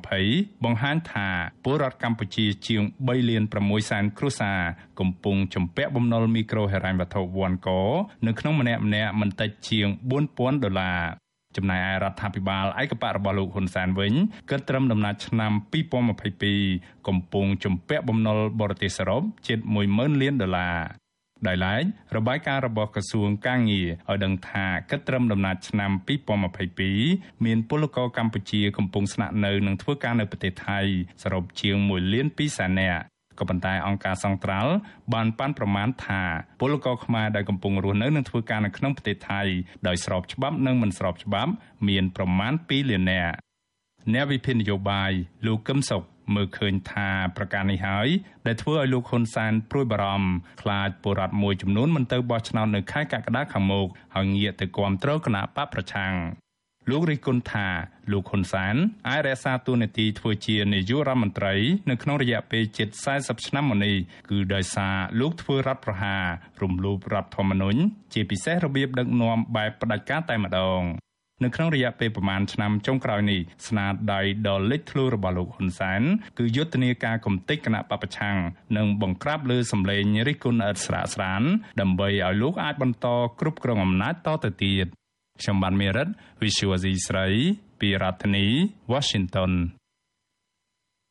[0.00, 1.28] 2020បង្ហាញថា
[1.64, 4.60] ពលរដ្ឋកម្ពុជាជាង3លាន6សែនគ្រួសារ
[5.00, 7.68] កំពុងជំពាក់បំណុលមីក្រូហិរញ្ញវត្ថុវ៉ាន់ក
[8.26, 9.88] នៅក្នុងម្នាក់ម្នាក់មិនតិចជាង
[10.26, 11.00] 4000ដុល្លារ
[11.56, 14.12] ចំណែកឯរដ្ឋាភិបាលឯកបៈរបស់លោកហ៊ុនសែនវិញ
[14.50, 15.52] គិតត្រឹមដំណាច់ឆ្នាំ
[16.24, 19.58] 2022កំពុងជំពាក់បំណុលបរទេសសរុបជិត
[19.90, 20.78] 10000លានដុល្លារ
[21.48, 21.82] ដោយឡែក
[22.16, 25.90] របាយការណ៍របស់ក្រសួងកាងារឲ្យដឹងថាគិតត្រឹមដំណាច់ឆ្នាំ
[26.68, 30.80] 2022មានពលករកម្ពុជាកំពុងស្នាក់នៅនិងធ្វើការនៅប្រទេសថៃ
[31.22, 33.02] សរុបជាង1លាន2សែននាក់
[33.40, 34.72] ក៏ប៉ុន្តែអង្គការសង្ត្រាល់
[35.14, 36.22] បានប៉ាន់ប្រមាណថា
[36.60, 39.42] ពលករខ្មែរដែលកំពុងរស់នៅនិងធ្វើការនៅក្នុងប្រទេសថៃ
[39.86, 41.52] ដោយស្របច្បាប់និងមិនស្របច្បាប់
[41.88, 43.34] មានប្រមាណ2លាននាក់
[44.14, 45.12] អ្នកវិភាគនយោបាយ
[45.46, 46.02] លោកកឹមសុខ
[46.34, 48.08] មើលឃើញថាប្រការនេះហើយ
[48.46, 50.30] ដែលធ្វើឲ្យលោកហ៊ុនសែនព្រួយបារម្ភ
[50.62, 56.14] ខ្លាចពលរដ្ឋមួយចំនួនមិនទៅបោះឆ្នោតនៅខែកក្កដាខាងមុខហើយងាកទៅគ្រប់គ្រងគណៈបកប្រឆាំង
[56.90, 57.68] លោករិះគន់ថា
[58.12, 58.76] លោកហ៊ុនសាន
[59.08, 61.54] អាចរក្សាតួនាទីធ្វើជានាយករដ្ឋមន្ត្រី
[61.90, 63.96] នៅក្នុងរយៈពេលជិត40ឆ្នាំមកនេះ
[64.30, 66.24] គឺដោយសារលោកធ្វើរដ្ឋប្រហារ
[66.62, 67.80] រំលោភរដ្ឋធម្មនុញ្ញ
[68.14, 70.82] ជាពិសេសរបៀបដឹកនាំបែបផ្ដាច់ការតែម្ដង
[71.44, 76.02] នៅក្នុងរយៈពេលប្រមាណឆ្នាំចុងក្រោយនេះស្នាដៃដ៏លេចធ្លោរបស់លោកហ៊ុនសែន
[76.38, 78.36] គឺយុទ្ធនាការកំទេចគណៈបពប្រឆាំង
[78.76, 81.42] និងបង្ក្រាបលើសម្លេងរិះគន់ឥតស្រាកស្រាន
[81.80, 83.06] ដើម្បីឲ្យលោកអាចបន្ត
[83.40, 84.86] គ្រប់គ្រងអំណាចតទៅទៀត
[85.40, 86.08] ខ្ញុំបានមេរិត
[86.42, 87.26] Visual C ស្រី
[87.80, 88.46] ពីរដ្ឋធានី
[88.92, 89.52] Washington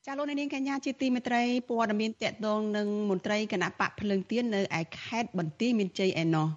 [0.05, 6.47] ចាលោកនាងកញ្ញាជាទីមេត្រីព័ត៌មានតកតងនឹងមន្ត្រីគណៈបកភ្លើងទៀននៅឯខេត្តបន្ទាយមានជ័យឯណោះ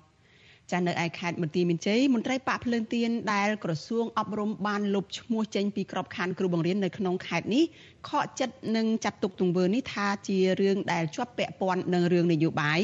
[0.72, 7.64] ចានៅឯខេត្តបន្ទាយមានជ័យមន្ត្រីបកភ្លើងទៀនដែលក្រសួងអប់រំបានលុបឈ្មោះចេញពីក្របខ័ណ្ឌគ្រូបង្រៀននៅក្នុងខេត្តនេះ
[8.08, 12.80] ខកចិត្តនឹងចាត់ទុកទង្វើនេះថាជារឿងដែលជាប់ពាក់ព័ន្ធនឹងរឿងនយោបាយ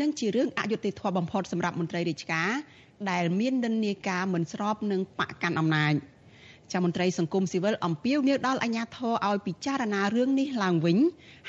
[0.00, 2.50] និងជារឿងអយុត្តិធម៌បំផុតសម្រាប់មន្ត្រីរាជការ
[3.10, 5.94] ដែលមាននិន្នាការមិនស្របនឹងបកកាន់អំណាច
[6.72, 10.98] ចាមន្ត្រីសង្គមស៊ីវិលអំពាវនាវដល់អាជ្ញាធរឲ្យពិចារណារឿងនេះឡើងវិញ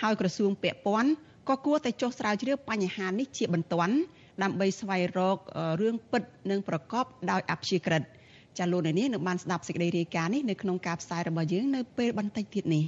[0.01, 1.11] ហើយក្រសួងពាក់ព័ន្ធ
[1.49, 3.95] ក៏គួរតែចុះស្រាវជ្រាវបញ្ហានេះជាបន្ទាន់
[4.43, 5.37] ដើម្បីស្វែងរក
[5.81, 8.03] រឿងពិតនិងប្រកបដោយអព្យាក្រឹត
[8.57, 12.83] ចាលោកនាងនឹងបានស្ដាប់សេចក្តីរាយការណ៍នេះនៅក្នុងការផ្សាយរបស់យើងនៅពេលបន្តិចទៀតនេះ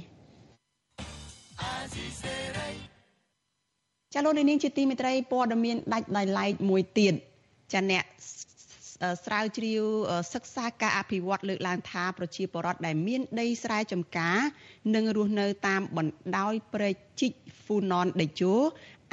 [4.14, 7.14] ចាលោកនាងជាទីមេត្រីព័ត៌មានដាច់ដោយឡែកមួយទៀត
[7.72, 8.04] ចាអ្នក
[9.24, 9.82] ស្រាវជ្រាវ
[10.34, 14.38] សិក្សាការអភិវឌ្ឍលើកឡើងថាប្រជាពលរដ្ឋដែលមានដីស្រែចម្ការ
[14.94, 18.54] និងរស់នៅតាមបណ្ដោយព្រែកជីកហ្វូណនដេជោ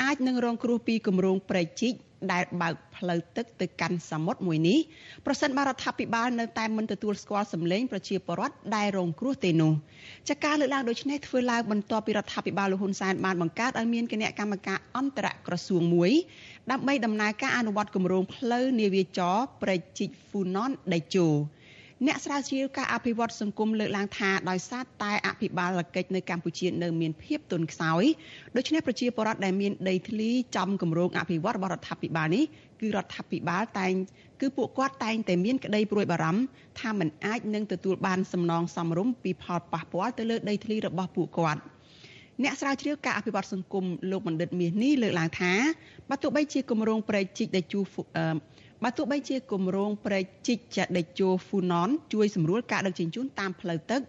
[0.02, 1.94] អាចនឹងរងគ្រោះពីគម្រោងព្រែកជីក
[2.32, 4.80] ដែលបើកផ្លូវទឹកទៅកាន់សមុទ្រមួយនេះ
[5.26, 9.74] ប្រសិនបើរដ្ឋាភិបាលនៅតែមិនទទួលស្គាល់សម្លេងប្រជាពលរដ្ឋដែលរងគ្រោះទេនោះ
[10.30, 16.12] ចាការលើកឡើងដូចនេះធ្វើឡើងបន្ទាប់ពីរដ្ឋាភិបាលលហ៊ុនសែនបានបង្កើតឲ្យមានគណៈកម្មការអន្តរក្រសួងមួយ
[16.72, 21.28] ដើម្បីដំណើរការអនុវត្តគម្រោងផ្លូវនាវាចរព្រែកជីកហ្វូណនដេជោ
[22.08, 28.04] អ្នកស្រាវជ្រាវការអភិវឌ្ឍសង្គមលើកឡើងថាដោយសារតែអភិបាលកិច្ចនៅកម្ពុជានៅមានភាពទន់ខ្សោយ
[28.56, 32.44] ដូច្នេះប្រជាពលរដ្ឋដែលមានដីធ្លីចំគម្រោងអភិវឌ្ឍរបស់រដ្ឋាភិបាលនេះ
[32.82, 33.94] គឺរដ្ឋាភិបាលតែង
[34.42, 36.42] គឺពួកគាត់តែងតែមានក្តីព្រួយបារម្ភ
[36.80, 41.62] ថាมันអាចនឹងទទួលបានសំណងសមរម្យពីផលប៉ះពាល់ទៅលើដីធ្លីរបស់ពួកគាត់
[42.44, 45.54] អ្នកស្រាវជ្រាវការអភិវឌ្ឍសង្គមលោកបណ្ឌិតមាសនេះលើកឡើងថា
[46.10, 47.82] បើទោះបីជាគម្រោងប្រែកជីកដែលជួ
[48.86, 54.02] បើទោះបីជាគម្រោងប្រែកជីកចាដេជោហ្វូណនជួយសម្រួលការដឹកជញ្ជូនតាមផ្លូវទឹក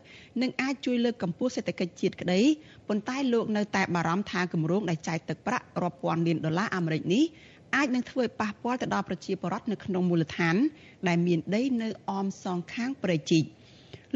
[0.42, 2.40] និងអាចជួយលើកកម្ពស់សេដ្ឋកិច្ចជាតិក្តី
[2.88, 7.24] ប៉ុន្តែលោកនៅតែបារម្ភថាគម្រោងដែលចាយទឹកប្រាក់រាប់ពាន់លានដុល្លារអាមេរិកនេះ
[7.76, 10.56] អាចនឹងធ្វើឲ្យប៉ះពាល់ទៅដល់ប្រជាពលរដ្ឋនៅក្នុងមូលដ្ឋាន
[11.08, 13.42] ដែលមានដីនៅអមសងខាងប្រជិក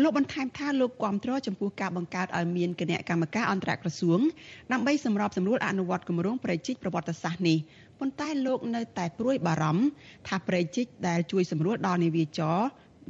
[0.02, 4.20] លោកបន្ថែមថាលោកគាំទ្រចំពោះការបង្កើតឲ្យមានគណៈកម្មការអន្តរក្រសួង
[4.72, 7.58] ដើម្បីសម្របសម្រួលអនុវត្តគម្រោងប្រជិកប្រវត្តិសាស្ត្រនេះ
[8.00, 9.84] ប៉ុន្តែលោកនៅតែព្រួយបារម្ភ
[10.28, 12.58] ថាប្រជិកដែលជួយសម្រួលដល់នាវាចរ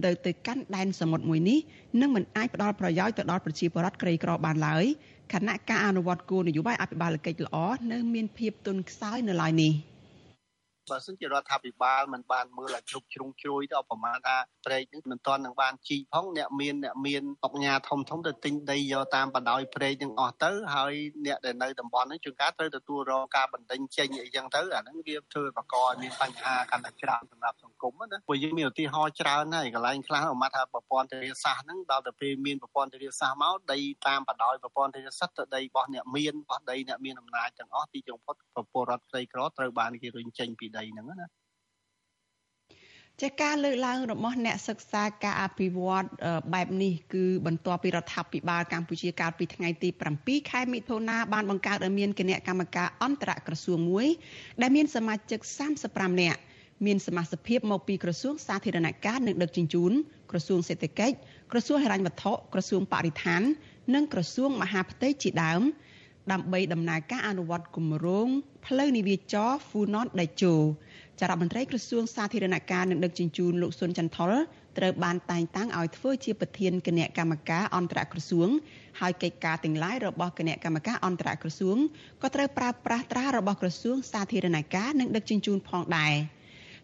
[0.05, 1.59] ទៅទៅកាន់ដែនសមុទ្រមួយនេះ
[2.01, 4.85] នឹងមិនអាចផ្ដល់ប្រយោជន៍ទៅដល់ប្រជាពលរដ្ឋក្រីក្របានឡើយ
[5.33, 7.57] ខណៈការអនុវត្តគោលនយោបាយអភិបាលកិច្ចល្អ
[7.93, 9.75] នៅមានភាពទន់ខ្សោយនៅឡើយនេះ។
[10.91, 20.93] បើសិនជារដ្ឋាភិបាលមិនបានមើលឲ្យគ្រប់ជ្រុងជ្រោយទៅប្រមាណថាព្រែកនេះមិនទាន់នឹងបានជីផងអ្នកមានអ្នកមានអុកញ៉ាធំធំទៅទិញដីយកតាមបណ្ដោយព្រែកនឹងអស់ទៅហើយ
[21.27, 41.27] អ្នកដែលនៅតំបន់នេះជួនកាលត្រូវទទួលរងការបណ្ដេញចេញអីចឹងទៅអាហ្នឹងវាធ្វើបកឲ្យមានបញ្ហាកាន់តែច្រើនសម្រាប់សង្គមណាព្រោះយើងមានឧទាហរណ៍ច្រើនហើយកន្លែងខ្លះអមថាប្រព័ន្ធធារាសាស្ត្រហ្នឹងដល់ទៅពេលមានប្រព័ន្ធធារាសាស្ត្រមកដីតាមបណ្ដោយប្រព័ន្ធធារាសាស្ត្រទៅដីរបស់អ្នកមានរបស់ដីអ្នកមានអំណាចទាំងអស់ទីចុងផុតប្រពលរដ្ឋក្រីក្រត្រូវបានគេរុញចេញពីដីហ្នឹងណា
[43.23, 46.07] ចាការលើកឡើងរបស់អ្នកសិក្សាការអភិវឌ្ឍ
[46.55, 49.89] បែបនេះគឺបន្ទាប់ពីរដ្ឋាភិបាលកម្ពុជាកាលពីថ្ងៃទី
[50.21, 54.07] 7ខែមិថុនាបានបង្កើតឲ្យមានគណៈកម្មការអន្តរក្រសួងមួយ
[54.61, 55.41] ដែលមានសមាជិក
[55.81, 56.41] 35នាក់
[56.87, 59.93] មានសមាជិកភាពមកពីក្រសួងសាធារណការនិងដឹកជញ្ជូន
[60.31, 61.15] ក្រសួងសេដ្ឋកិច្ច
[61.53, 63.43] ក្រសួងហិរញ្ញវត្ថុក្រសួងបរិស្ថាន
[63.95, 65.63] និងក្រសួងមហាផ្ទៃជាដើម
[66.33, 68.29] ដើម្បីដំណើរការអនុវត្តគម្រោង
[68.67, 70.55] ផ្លូវនាវាចរហ្វូណនដេជោ
[71.21, 74.33] ចារដ្ឋមន្ត្រីក្រសួងសាធារណការនិងដឹកជញ្ជូនលោកស៊ុនចន្ទថុល
[74.79, 78.49] ត្រូវបានតែងតាំងឲ្យធ្វើជាប្រធានគណៈកម្មការអន្តរក្រសួង
[79.01, 81.77] ហើយកិច្ចការទាំងឡាយរបស់គណៈកម្មការអន្តរក្រសួង
[82.23, 86.15] ក៏ត្រូវប្រើប្រាស់ត្រារបស់ក្រសួងសាធារណការនិងដឹកជញ្ជូនផងដែរ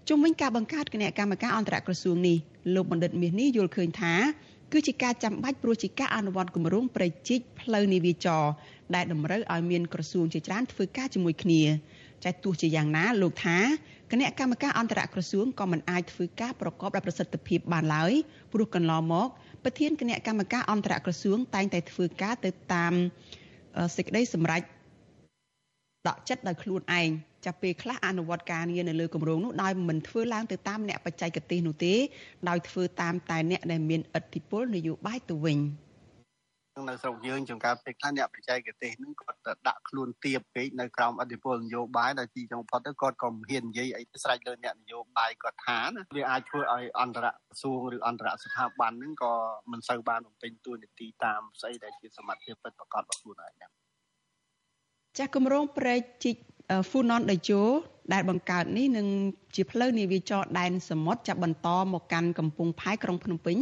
[0.09, 2.39] ជុំវិញការបង្កើតគណៈកម្មការអន្តរក្រសួងនេះ
[2.75, 4.15] លោកបណ្ឌិតមាសនេះយល់ឃើញថា
[4.73, 8.45] គឺជាការចាំបាច់ព្រោះជាការអនុវត្តគម្រោងប្រជិកផ្លូវនាវាចរ
[8.95, 11.63] ដែលតម្រូវឲ្យមានក្រសួងជាច្រើនធ្វើការជាមួយគ្នា
[12.25, 13.59] ចាទោះជាយ៉ាងណាលោកថា
[14.11, 18.13] គណៈកម្មការអន្តរក្រសួងក៏មិនអាចធ្វើការប្រកបដោយប្រសិទ្ធភាពបានឡើយ
[18.53, 19.29] ព្រោះកន្លងមក
[19.65, 22.93] ប្រធានគណៈកម្មការអន្តរក្រសួងតែងតែធ្វើការទៅតាម
[23.97, 24.63] សេចក្តីសម្រេច
[26.09, 27.11] ដកចិត្តដោយខ្លួនឯង
[27.45, 31.95] ចាប់ពេលខ្លះអនុវត្តការងារនៅលើគម្រោងនោះដោយមិនធ្វើឡើងទៅតាមអ្នកបច្ចេកទេសនោះទេ
[32.49, 35.59] ដោយធ្វើតាមតែអ្នកដែលមានឥទ្ធិពលនយោបាយទៅវិញ។
[36.89, 49.33] នៅស្រុកយើងចំការពេលខ្លះអ្នកបច្ចេកទេសហ្នឹងគាត់ដាក់ខ្លួនទៀបពេកនៅក្រោមអធិពលនយោបាយដល់ទីចុងផុតទៅគាត់ក៏មិនហ៊ាននិយាយអីស្រេចលើអ្នកនយោបាយគាត់ថាណាវាអាចធ្វើឲ្យអន្តរក្រសួងឬអន្តរស្ថាប័នហ្នឹងក៏
[49.71, 53.71] មិនសូវបានបំពេញតួនាទីតាមស្អីដែលជាសមត្ថភាពពិតប្រាកដរបស់ខ្លួនឯងហ្នឹង
[55.19, 56.37] ចាស់គម្រោងប្រែកជីក
[56.91, 57.63] Funon Daejo
[58.13, 59.07] ដែលបង្កើតនេះនឹង
[59.55, 63.59] ជាផ្លូវនាវាចរដែនសមុទ្រចាប់បន្តមកកាន់កំពង់ផែក្រុងភ្នំពេញ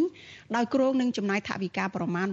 [0.57, 2.29] ដោយគ្រោងនឹងចំណាយថវិកាប្រមាណ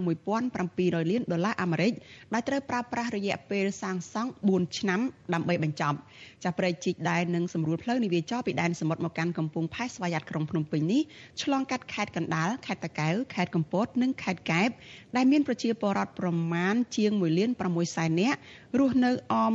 [0.52, 1.92] 1700លានដុល្លារអាមេរិក
[2.34, 5.00] ដែលត្រូវប្រើប្រាស់រយៈពេលសាងសង់4ឆ្នាំ
[5.34, 5.98] ដើម្បីបញ្ចប់
[6.44, 11.02] ចាប្រែកជីកដែលនឹងសម្រួលផ្លូវនាវាចរពីដែនសមុទ្រមកកាន់កំពង់ផែស្វយ័តក្រុងភ្នំពេញនេះ
[11.42, 14.68] ឆ្លងកាត់ខេត្តកណ្ដាលខេត្តតាកែវខេត្តកំពតនិងខេត្តកែប
[15.16, 18.38] ដែលមានប្រជាពលរដ្ឋប្រមាណជាង1លាន6សែននាក់
[18.78, 19.54] រស់នៅអម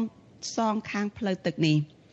[0.56, 1.78] សងខាងផ្លូវទឹកនេះ។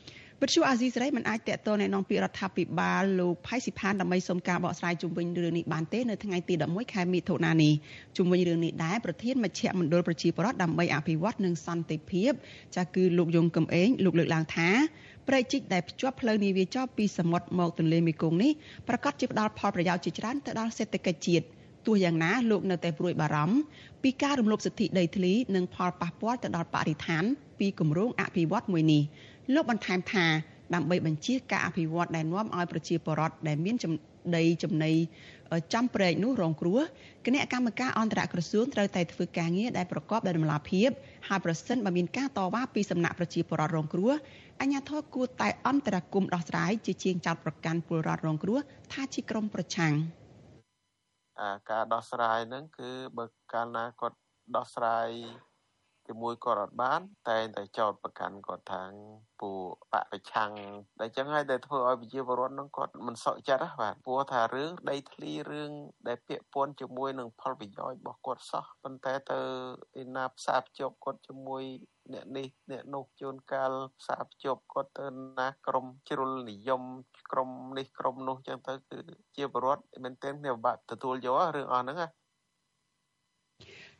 [0.43, 7.73] វិទ្យុអាស៊ីសេរីមិនអាចតាក់ទងណែនាំពីរដ្ឋាភិបាលលោកផៃស៊ីផានដើម្បីសុំការបកស្រាយជុំវិញរឿងនេះបានទេនៅថ្ងៃទី11ខែមិថុនានេះ
[8.17, 12.33] ជុំវិញរឿងនេះដែរប្រធានមជ្ឈមណ្ឌលប្រជាពលរដ្ឋដើម្បីអភិវឌ្ឍនិងសន្តិភាព
[12.77, 14.69] ចាគឺលោកយងកំឯងលោកលើកឡើងថា
[15.29, 18.53] ប្រែកជីកដែលភ្ជាប់ផ្លូវនាវាចរពីសមុទ្រមកទន្លេមេគង្គនេះ
[18.89, 21.45] ប្រកាសជាផ្ដល់ផលប្រយោជន៍ជាច្រើនទៅដល់សេដ្ឋកិច្ចជាតិ
[21.87, 23.57] ទោះយ៉ាងណាលោកនៅតែព្រួយបារម្ភ
[24.03, 27.25] ពីការរំលោភសិទ្ធិដីធ្លីនិងផលប៉ះពាល់ទៅដល់បរិស្ថាន
[27.61, 29.03] ពីគម្រោងអភិវឌ្ឍមួយនេះ
[29.55, 30.27] លោកបន្ថែមថា
[30.75, 33.77] ដើម្បីបញ្ជាការអភិវឌ្ឍដែលនាំឲ្យប្រជាពលរដ្ឋដែលមាន
[34.37, 34.93] ដីចំណី
[35.75, 36.81] ចំប្រែកនោះរងគ្រោះ
[37.27, 40.89] គណៈកម្មការអន្តរក្រសួងត្រូវតែធ្វើការងារដែលប្រកបដោយតម្លាភាព
[41.29, 44.13] ហើយប្រសិនបើមានការតវ៉ាពីសំណាក់ប្រជាពលរដ្ឋរងគ្រោះ
[44.61, 48.59] អាជ្ញាធរគួរតែអន្តរាគមន៍ដោះស្រាយជាជាងចោតប្រកាន់ពលរដ្ឋរងគ្រោះ
[48.93, 49.95] ថាជាក្រុមប្រឆាំង
[51.41, 54.17] អាការដោះស្រាយហ្នឹងគឺបើកាលណាគាត់
[54.57, 55.09] ដោះស្រាយ
[56.11, 58.83] ជាមួយគាត់អត់បាន តែតែចោតប្រកាន់គាត់ថា
[59.41, 60.51] ពួកបពប្រឆាំង
[61.01, 65.71] តែចឹងហើយដែលធ្វើឲ្យប្រជាពលរដ្ឋនឹងគាត់មិនសក់ចិត្តបាទព្រោះថារឿងដីធ្លីរឿង
[66.09, 69.41] ដែលពាក់ព័ន្ធជាមួយនឹងផលប្រយោជន៍របស់គាត់សោះប៉ុន្តែទៅ
[70.01, 71.63] ឯណាផ្សារភ្ជាប់គាត់ជាមួយ
[72.13, 75.07] អ្នកនេះអ្នកនោះជួនកាលផ្សារភ្ជាប់គាត់ទៅ
[75.39, 76.83] ណាក្រមជ្រុលនិយម
[77.33, 78.99] ក្រមនេះក្រមនោះចឹងទៅគឺ
[79.37, 82.09] ជាបរិវត្តមែនទែនគ្នាពិបាកទទួលយករឿងអស់ហ្នឹងណា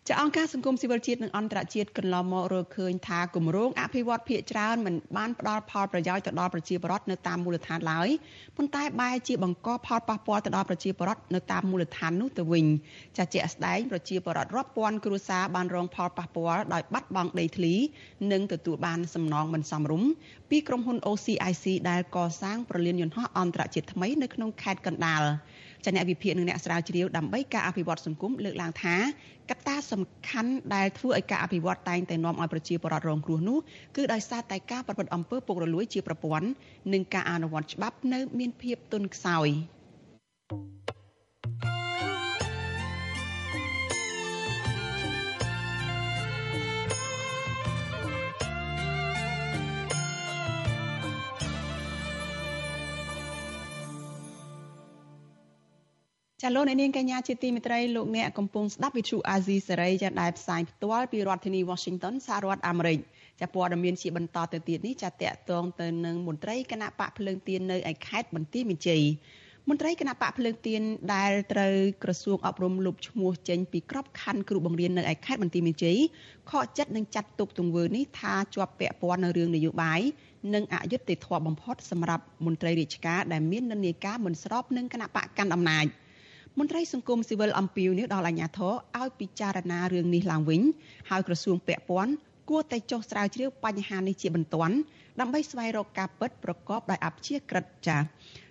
[0.09, 8.09] ចាអង្គការសង្គមស៊ីវិលជាតិនិងអន្តរជាតិកន្លងមករកឃើញថាគម្រោងអភិវឌ្ឍភាគច្រើនមិនបានផ្ដល់ផលប្រយោជន៍ទៅដល់ប្រជាពលរដ្ឋនៅតាមមូលដ្ឋានឡើយ
[8.57, 12.67] ប៉ុន្តែបែរជាបង្កផលប៉ះពាល់ទៅដល់ប្រជាពលរដ្ឋនៅតាមមូលដ្ឋាននោះទៅវិញ
[13.19, 17.75] ចាជាក់ស្ដែងប្រជាពលរដ្ឋរាប់ពាន់គ្រួសារបានរងផលប៉ះពាល់ដោយបាត់បង់ដីធ្លី
[18.33, 20.11] និងទទួលបានសំណងមិនសមរម្យ
[20.51, 25.23] ពីក្រុមហ៊ុន OCIC ដែលកសាងប្រលានយន្តហោះអន្តរជាតិថ្មីនៅក្នុងខេត្តកណ្ដាល
[25.85, 28.97] ចាអ្នកវិភាគនិងអ្នកស្រាវជ្រាវដើម្បីការអភិវឌ្ឍសង្គមលើកឡើងថា
[29.51, 33.59] កត្តាសំខាន់ដែលធ្វើឲ្យការអភិវឌ្ឍតែងតែនាំឲ្យប្រជាពលរដ្ឋរងគ្រោះនោះ
[33.97, 36.49] គឺដោយសារតែការប្រព្រឹត្តអំពើពុករលួយជាប្រព័ន្ធ
[36.93, 39.49] និងការអនុវត្តច្បាប់នៅមានភាពទន់ខ្សោយ។
[56.43, 62.99] ចាលោកអ្នកនាងកញ្ញាជាទីមេត្រីលោកអ្នកកំពុងស្ដាប់វិទ្យុអាស៊ីសេរីចាដែលផ្សាយផ្ទាល់ពីរដ្ឋធានី Washington សហរដ្ឋអាមេរិក
[63.41, 69.03] ចាព័ត៌មានជាបន្តទៅទៀតនេះចាតកតងទៅនឹងមន្ត្រីគណៈបកភ្លើងទៀននៅឯខេត្តបន្ទាយមានជ័យ
[69.69, 70.83] មន្ត្រីគណៈបកភ្លើងទៀន
[71.15, 75.99] ដែលត្រូវក្រសួងអប់រំលុបឈ្មោះចេញពីក្របខ័ណ្ឌគ្រូបង្រៀននៅឯខេត្តបន្ទាយមានជ័យ
[76.51, 80.01] ខកចិត្តនឹងចាត់ទុកទង្វើនេះថាជាប់ពាក់ព័ន្ធនៅរឿងនយោបាយ
[80.55, 85.87] និងអយុត្តិធម៌បំផុតសម្រាប់មន្ត្រីរាជការដែលមាននិន្នាការមិនស្របនឹងគណៈបកកាន់អំណាច។
[86.63, 90.63] មន្ត្រីសង្គមស៊ីវិលអំពីវនេះដល់អាជ្ញាធរឲ្យពិចារណារឿងនេះឡើងវិញ
[91.11, 92.13] ហើយក្រសួងពាក់ព័ន្ធ
[92.51, 94.77] គួរតែចុះស្រាវជ្រាវបញ្ហានេះជាបន្ទាន់
[95.21, 97.99] ដើម្បីស្វែងរកការពិតប្រកបដោយអព្យាក្រឹតចា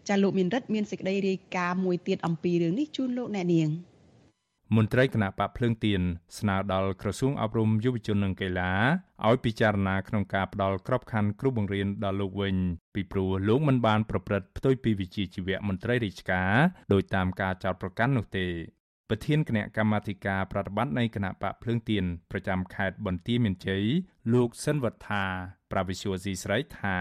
[0.07, 3.69] ចាលោកមានរិទ្ធមានសេចក្តីរាយការណ៍មួយទៀតអំពីរឿងនេះជូនលោកអ្នកនាង។
[4.75, 6.01] មន្ត្រីគណៈបកភ្លើងទៀន
[6.37, 8.73] ស្នើដល់ក្រសួងអប់រំយុវជននិងកីឡា
[9.27, 12.55] ឲ្យពិចារណាក្នុងការផ្ដល់ក្របខ័ណ្ឌគ្រូបង្រៀនដល់លោកវិញ
[12.95, 16.53] ពីព្រោះលោកមិនបានប្រព្រឹត្តផ្ទុយពីវិជ្ជាជីវៈមន្ត្រីរាជការ
[16.93, 18.47] ដោយតាមការចោទប្រកាន់នោះទេ
[19.09, 23.85] ប្រធានគណៈកម្មាធិការប្រតិបត្តិនៃគណៈបកភ្លើងទៀនប្រចាំខេត្តបន្ទាយមានជ័យ
[24.33, 25.23] លោកសិនវត្ថា
[25.71, 26.97] ប្រាវិសុយស៊ីស្រីថា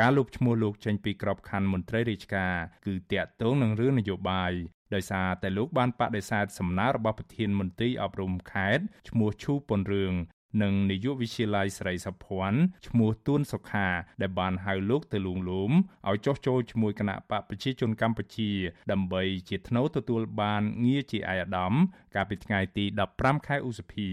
[0.00, 2.54] ការលុបឈ្មោះលោកចេញពីក្របខ័ណ្ឌមន្ត្រីរាជការ
[2.86, 4.52] គឺតាក់ទងនឹងរឿងនយោបាយ
[4.94, 10.14] ដោយសារតែលោកបានបដិសេធសំណើរបស់ប្រធានមន្ត្រីអប់រំខេត្តឈ្មោះឈូប៉ុនរឿង
[10.62, 13.88] និងនាយកវិទ្យាល័យស្រីសុភ័ណ្ឌឈ្មោះទួនសុខា
[14.22, 15.72] ដែលបានហៅលោកទៅលួងលោម
[16.08, 18.50] ឲ្យចុះចូលជាមួយគណៈបកប្រជាជនកម្ពុជា
[18.92, 21.74] ដើម្បីជាថ្នូវទទួលបានងារជាអាយដាម
[22.14, 22.84] កាលពីថ្ងៃទី
[23.16, 24.10] 15ខែឧសភា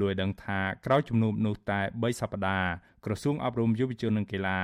[0.00, 4.58] លួយដឹងថាក្រោយជំនុំនោះតែ3សប្តាហ៍ក្រសួងអប់រំយុវជននិងកីឡា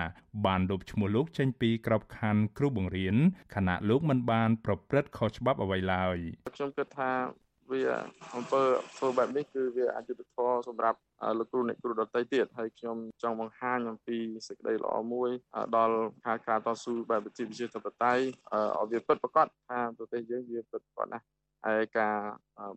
[0.47, 3.17] បានលុបឈ្មោះលោកចេញពីក្របខ័ណ្ឌគ្រូបង្រៀន
[3.55, 6.17] ខណៈលោកមិនបានប្រព្រឹត្តខុសច្បាប់អ្វីឡើយ
[6.57, 7.11] ខ្ញុំគិតថា
[7.71, 7.83] វា
[8.37, 8.63] អំពើ
[8.97, 10.99] ធ្វើបែបនេះគឺវាអយុត្តិធម៌សម្រាប់
[11.39, 14.17] លោកគ្រូអ្នកគ្រូដទៃទៀតហើយខ្ញុំចង់បង្ហាញអំពី
[14.49, 15.31] សេចក្តីល្អមួយ
[15.77, 18.25] ដល់ការការតស៊ូបែបវិទ្យាវិទ្យាធិបតេយ្យ
[18.79, 21.25] ឲ្យវាពិតប្រាកដថាប្រទេសយើងវាពិតប្រាកដណាស់
[21.67, 22.17] ហើយការ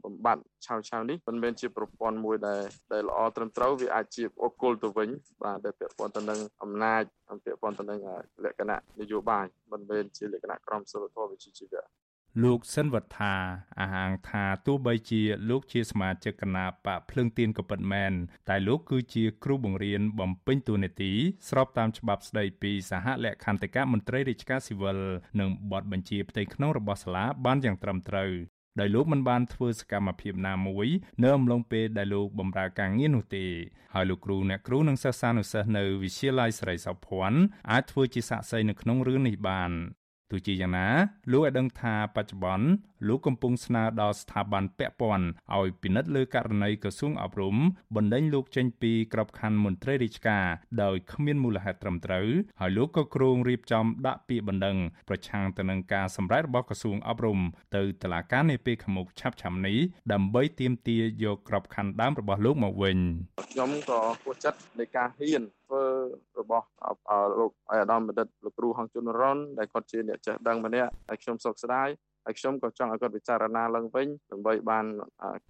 [0.04, 2.62] បំបត្តិឆាវឆាវនេះមិនមែនជាប្រព័ន្ធមួយដែល
[2.94, 5.10] ដែលល្អត្រឹមត្រូវវាអាចជាអគុលទៅវិញ
[5.44, 7.04] បាទដែលពាក់ព័ន្ធទៅនឹងអំណាច
[7.46, 8.00] ពាក់ព័ន្ធទៅនឹង
[8.44, 11.86] លក្ខណៈនយោបាយមិនមែនជាលក្ខណៈក្រមសីលធម៌វិជ្ជាជីវៈ
[12.44, 13.34] លោកសិនវត្ថា
[13.80, 18.14] អាហាងថាទោះបីជាលោកជាសមាជិកគណៈបកភ្លើងទៀនក៏ពិតមែន
[18.50, 21.12] តែលោកគឺជាគ្រូបង្រៀនបំពេញតួនាទី
[21.50, 25.00] ស្របតាមច្បាប់ស្តីពីសហលក្ខន្តិកៈមន្ត្រីរាជការស៊ីវិល
[25.40, 28.32] និងបទបញ្ជាផ្ទៃក្នុងរបស់សាលាបានយ៉ាងត្រឹមត្រូវ
[28.80, 30.88] ដោយលោកមិនបានធ្វើសកម្មភាពណាមួយ
[31.24, 33.46] នៅអំឡុងពេលដែលលោកបម្រើការងារនោះទេ
[33.94, 37.40] ហើយលោកគ្រូអ្នកគ្រូនិងសិស្សានុសិស្សនៅវិទ្យាល័យស្រីសោភ័ណ្ឌ
[37.72, 39.72] អាចធ្វើជាសាក្សីនៅក្នុងរឿងនេះបាន
[40.32, 40.88] ទោះជាយ៉ាងណា
[41.32, 42.68] លោកឲ្យដឹងថាបច្ចុប្បន្ន
[43.08, 47.56] លោកកំពុងស្នើដល់ស្ថាប័នពាក់ព័ន្ធឲ្យពិនិត្យលើករណីក្រសួងអប់រំ
[47.96, 50.46] បណ្ដេញលោកចេញពីក្របខ័ណ្ឌមន្ត្រីរាជការ
[50.84, 52.28] ដោយគ្មានមូលហេតុត្រឹមត្រូវ
[52.60, 54.78] ហើយលោកក៏គ្រោងរៀបចំដាក់ពាក្យបណ្ដឹង
[55.10, 57.40] ប្រឆាំងទៅនឹងការសម្រេចរបស់ក្រសួងអប់រំ
[57.76, 59.78] ទៅតុលាការនាពេលខាងមុខឆាប់ៗនេះ
[60.14, 62.98] ដើម្បីទាមទារយកក្របខ័ណ្ឌដើមរបស់លោកមកវិញ
[63.44, 65.84] ខ្ញុំក៏គួរចិត្តនៃការហ៊ានធ្វើ
[66.40, 66.68] របស់
[67.40, 71.90] លោកអាដាមបណ្ឌិតលោកគ្រូហងជុនរ៉ុនដែលគាត់ជាអ្នកចេះដឹងម្នាក់ហើយខ្ញុំសោកស្ដាយ
[72.26, 74.86] ហើយខ្ញុំក៏ចង់ឲ្យគាត់ពិចារណាឡើងវិញដើម្បីបាន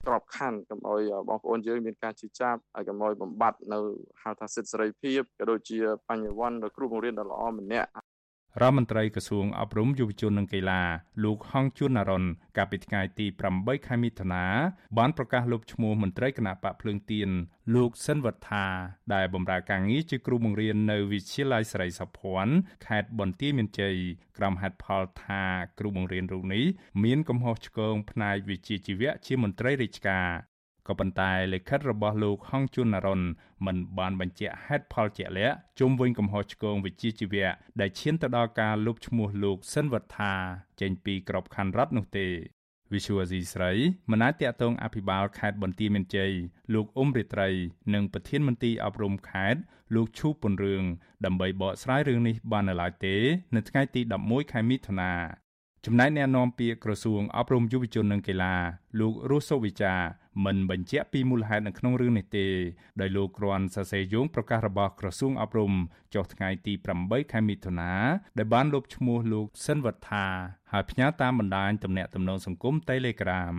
[0.05, 3.79] ក្របខ័ណ្ឌកុំឲ្យបងប្អូនយើងមានការជិះចាប់ហើយកុំឲ្យបំបត្តិនៅ
[4.23, 7.89] ហៅថាសិទ្ធិសេរីភាពក៏ដូចជាបញ្ញវន្តដល់គ្រូបង្រៀនដ៏ល្អម្នាក់
[8.61, 10.81] រដ្ឋមន្ត្រីក្រសួងអប់រំយុវជននិងកីឡា
[11.23, 12.23] លោកហងជួននរន
[12.57, 13.25] កាលពីថ្ងៃទី
[13.57, 14.45] 8ខែមិថុនា
[14.97, 17.29] បានប្រកាសលុបឈ្មោះមន្ត្រីគណៈបកភ្លើងទៀន
[17.75, 18.65] លោកសិនវត្ថា
[19.13, 23.95] ដែលបម្រើការងារជាគ្រូបង្រៀននៅវិទ្យាល័យស្រីសុភ័ណ្ឌខេត្តបន្ទាយមានជ័យ
[24.37, 25.43] ក្រុមហេតុផលថា
[25.79, 26.65] គ្រូបង្រៀនរូបនេះ
[27.03, 30.29] មានកំហុសឆ្គងផ្នែកវិជ្ជាជីវៈជាមន្ត្រីរាជការ
[30.87, 33.21] ក៏ប៉ុន្តែលិខិតរបស់លោកហងជួននរុន
[33.65, 37.49] មិនបានបញ្ជាក់ហេតុផលជាក់លាក់ជុំវិញកំហុសឆ្គងវិជ្ជាជីវៈ
[37.81, 40.33] ដែលឈានទៅដល់ការលុបឈ្មោះលោកសិនវត្ថា
[40.81, 42.27] ចេញពីក្របខ័ណ្ឌរដ្ឋនោះទេ
[42.93, 43.71] វិសុវអាស៊ីស្រី
[44.11, 46.31] មិនអាចតាក់ទងអភិបាលខេត្តបន្ទាយមានជ័យ
[46.73, 47.49] លោកអ៊ុំរិត្រី
[47.93, 49.59] និងប្រធានមន្ទីរអប់រំខេត្ត
[49.95, 50.83] លោកឈូពុនរឿង
[51.25, 53.15] ដើម្បីបកស្រាយរឿងនេះបាននៅឡើយទេ
[53.55, 55.13] នៅថ្ងៃទី11ខែមិថុនា
[55.87, 58.55] ចំណែកអ្នកនាំពាក្យក្រសួងអប់រំយុវជននិងកីឡា
[58.99, 59.95] លោករស់សុវិចា
[60.45, 62.47] មិនបញ្ជាក់ពីមូលហេតុនៅក្នុងរឿងនេះទេ
[63.01, 65.71] ដោយលោកគ្រាន់សរសេរយោងប្រកាសរបស់ក្រសួងអប់រំ
[66.13, 67.93] ចុះថ្ងៃទី8ខែមិថុនា
[68.37, 70.25] ដែលបានលុបឈ្មោះលោកសិនវត្ថា
[70.71, 73.55] ហើយផ្ញើតាមបណ្ដាញទំនាក់ទំនងសង្គម Telegram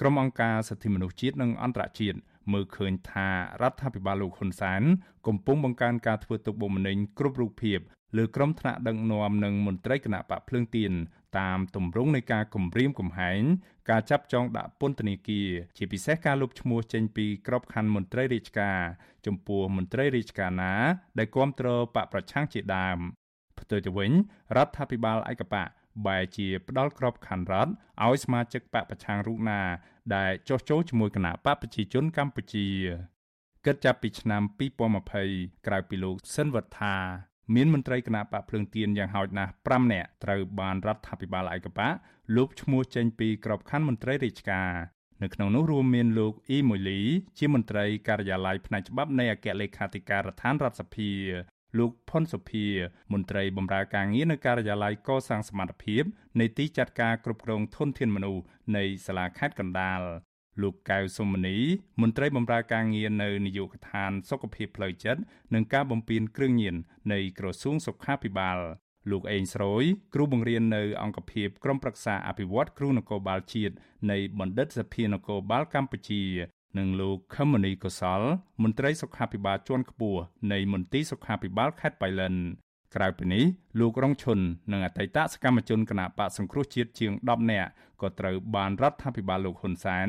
[0.00, 2.18] ក្រុមអង្គការសិទ្ធិមនុស្សជាតិនិងអន្តរជាតិ
[2.52, 3.28] មើលឃើញថា
[3.62, 4.82] រដ្ឋាភិបាលលោកហ៊ុនសែន
[5.26, 7.80] កំពុងបង្កើនការធ្វើទុកបុកម្នេញគ្រប់រូបភាព
[8.16, 10.92] លើក្រុមថ្នាក់ដឹកនាំនិងមន្ត្រីគណៈបកភ្លើងទៀន
[11.38, 13.42] តាមទម្រង់នៃការគំរាមកំហែង
[13.90, 18.78] ការចាប់ចងដាក់ពន្ធនាគារជាពិសេសការលុបឈ្មោះចេញពីក្របខ័ណ្ឌមន្ត្រីរាជការ
[19.26, 20.74] ចំពោះមន្ត្រីរាជការណា
[21.18, 22.98] ដែលគ្រប់គ្រងបកប្រឆាំងជាដើម
[23.60, 24.12] ផ្ទុយទៅវិញ
[24.56, 25.68] រដ្ឋាភិបាលឯកបក
[26.06, 27.72] បែជាផ្ដាល់ក្របខ័ណ្ឌរដ្ឋ
[28.04, 29.60] ឲ្យសមាជិកបកប្រឆាំងរូបណា
[30.16, 32.68] ដែលចោះចូលជាមួយគណៈបកប្រជាជនកម្ពុជា
[33.64, 34.42] គិតចាប់ពីឆ្នាំ
[35.04, 36.96] 2020ក្រៅពីលោកសិនវត្ថា
[37.54, 41.92] មានមន្ត្រីគណៈបកភ្លើងទៀនយ៉ាងហោចណាស់5នាក់ត្រូវបានរដ្ឋាភិបាលឯកបក
[42.36, 44.70] លុបឈ្មោះចេញពីក្របខ័ណ្ឌមន្ត្រីរាជការ
[45.22, 47.00] នៅក្នុងនោះរួមមានលោកអ៊ីម៉ូលី
[47.38, 51.10] ជាមន្ត្រីការិយាល័យផ្នែកច្បាប់នៃអគ្គលេខាធិការដ្ឋានរដ្ឋសភា
[51.78, 52.66] លោកផុនសុភា
[53.12, 56.02] មន្ត្រីបម្រើការងារនៅការិយាល័យកសាងសមត្ថភាព
[56.40, 58.44] នៃទីចាត់ការគ្រប់គ្រងធនធានមនុស្ស
[58.76, 60.00] នៃសាលាខេត្តកណ្ដាល
[60.62, 61.56] លោកកៅសុមនី
[62.00, 65.20] មន្ត្រីបម្រើការងារនៅនាយកដ្ឋានសុខភាពផ្លូវចិត្ត
[65.54, 66.76] និងការបំពេញគ្រឿងញៀន
[67.12, 68.58] នៃក្រសួងសុខាភិបាល
[69.10, 73.74] លោកអេងស្រួយគ្រូបង្រៀននៅអង្គភាពក្រមប្រឹក្សាអភិវឌ្ឍគ្រូនគរបាលជាតិ
[74.10, 76.22] នៃបណ្ឌិតសភានគរបាលកម្ពុជា
[76.78, 78.22] និងលោកខមនីកុសល
[78.62, 80.20] មន្ត្រីសុខាភិបាលជាន់ខ្ពស់
[80.52, 82.34] នៃមន្ទីរសុខាភិបាលខេត្តបៃលិន
[82.96, 83.44] ក្រៅពីនេះ
[83.78, 84.38] លោករងឈុន
[84.72, 87.70] និងអតីតសកម្មជនគណៈបកសង្គ្រោះជាតិជាង10នាក់
[88.02, 90.08] ក៏ត្រូវបានរដ្ឋាភិបាលលោកហ៊ុនសែន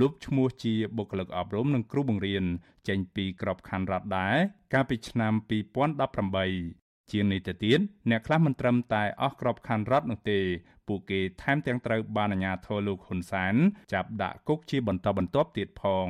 [0.00, 2.44] លុបឈ្មោះជាបុគ្គលិកអប់រំនិងគ្រូបង្រៀន
[2.88, 4.36] ចេញពីក្របខ័ណ្ឌរដ្ឋដែរ
[4.72, 5.32] កាលពីឆ្នាំ
[6.16, 10.40] 2018ជាងនេះទៅទៀតអ្នកខ្លះមិនត្រឹមតែអស់ក្របខ័ណ្ឌរដ្ឋនោះទេ
[10.88, 13.54] ពួកគេថែមទាំងត្រូវបានអាជ្ញាធរលោកហ៊ុនសែន
[13.92, 16.06] ចាប់ដាក់គុកជាបន្តបន្ទាប់ទៀតផង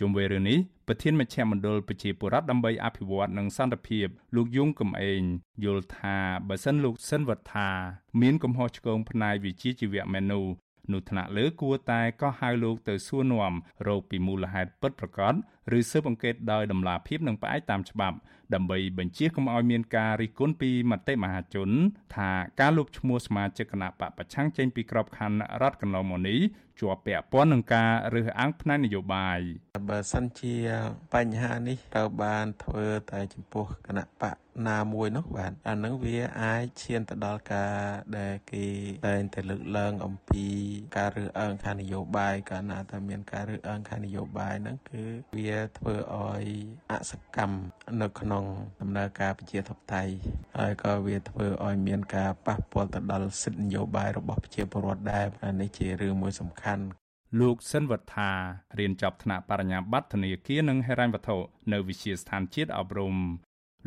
[0.00, 5.22] ជុំវិញរឿងនេះប្រធានមជ្ឈមណ្ឌលប្រជាពលរដ្ឋដើម្បីអភិវឌ្ឍនិងសន្តិភាពលោកយងកំឯង
[5.64, 6.16] យល់ថា
[6.48, 7.68] បើសិនលោកសិនវត្ថា
[8.22, 10.44] មានកំហុសឆ្គងផ្នែកវិជ្ជាជីវៈមែននោះ
[10.92, 13.54] នោះថ្នាក់លើគួរតែក៏ហៅលោកទៅសួរនាំ
[13.86, 15.34] រោគពីមូលហេតុពិតប្រាកដ
[15.78, 18.16] ឬស៊ើបអង្កេតដោយដំណាភាពនិងផ្អែកតាមច្បាប់
[18.54, 21.70] ដើម្បីបញ្ជាកុំឲ្យមានការរិះគន់ពីមតិមហាជន
[22.16, 26.40] ថាការលុបឈ្មោះសមាជិកគណៈបកប្រឆាំងចេញពីក្របខ័ណ្ឌរដ្ឋកន្លងមកនេះ
[26.80, 29.38] ជាប់ពាក់ព័ន្ធនឹងការរើសអើងផ្នែកនយោបាយ
[29.76, 30.56] បបើសិនជា
[31.14, 34.36] បញ្ហានេះត្រូវបានធ្វើតែចំពោះគណៈបក
[34.68, 37.72] ណាមួយនោះបាទអានឹងវាអាចឈានទៅដល់ការ
[38.18, 38.66] ដែលគេ
[39.06, 40.46] តែងតែលើកឡើងអំពី
[40.96, 45.02] ការរើសអើងខាងនយោបាយកាលណាតែមានការរើសអើងខាងនយោបាយហ្នឹងគឺ
[45.36, 46.44] វាធ្វើឲ្យ
[46.90, 47.56] អសកម្ម
[48.02, 48.44] នៅក្នុង
[48.80, 50.14] ដំណើរការប្រជាធិបតេយ្យ
[50.58, 55.26] ហើយក៏វាធ្វើឲ្យមានការប៉ះពាល់ទៅដល់សិទ្ធិនយោបាយរបស់ប្រជាពលរដ្ឋដែរ
[55.60, 56.84] នេះជារឿងមួយសំខាន់
[57.40, 58.30] លោកសិនវត្ថា
[58.78, 61.36] រៀនចប់ថ្នាក់បរិញ្ញាបត្រធនាគារនិងហិរញ្ញវត្ថុ
[61.72, 63.16] នៅវិទ្យាស្ថានជាតិអប់រំ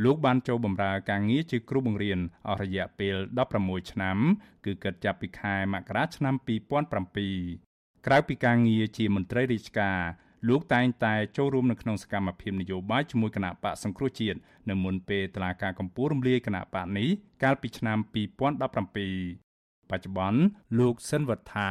[0.04, 3.16] លោកបានចូលបម្រើការងារជាគ្រូបង្រៀនអស់រយៈពេល
[3.54, 4.18] 16ឆ្នាំ
[4.66, 10.00] គឺគិតចាប់ពីខែមករាឆ្នាំ2007ក្រៅពីការងារជាមន្ត្រីរាជការ
[10.48, 14.40] លោកតែងតែចូលរួមនៅក្នុងសកម្មភាពនយោបាយជាមួយគណៈបកសង្គ្រោះជាតិ
[14.70, 17.10] នៅមុនពេលតឡាការកម្ពុជារំលាយគណៈបកនេះ
[17.44, 19.48] កាលពីឆ្នាំ2017
[19.92, 20.40] បច្ចុប្បន្ន
[20.80, 21.70] លោកសិនវត្ថា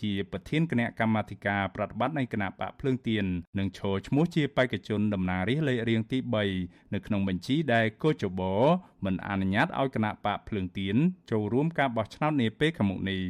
[0.00, 3.24] ជាប្រធានគណៈកម្មាធិការប្រតិបត្តិនៃគណៈបកភ្លើងទៀន
[3.58, 6.18] និងឈរឈ្មោះជាបេក្ខជនតំណាងរាស្ត្រលេខរៀងទី
[6.56, 8.54] 3នៅក្នុងបញ្ជីដែលកោចបោ
[9.04, 10.96] មិនអនុញ្ញាតឲ្យគណៈបកភ្លើងទៀន
[11.30, 13.22] ចូលរួមការបោះឆ្នោតនាពេលខាងមុខនេះ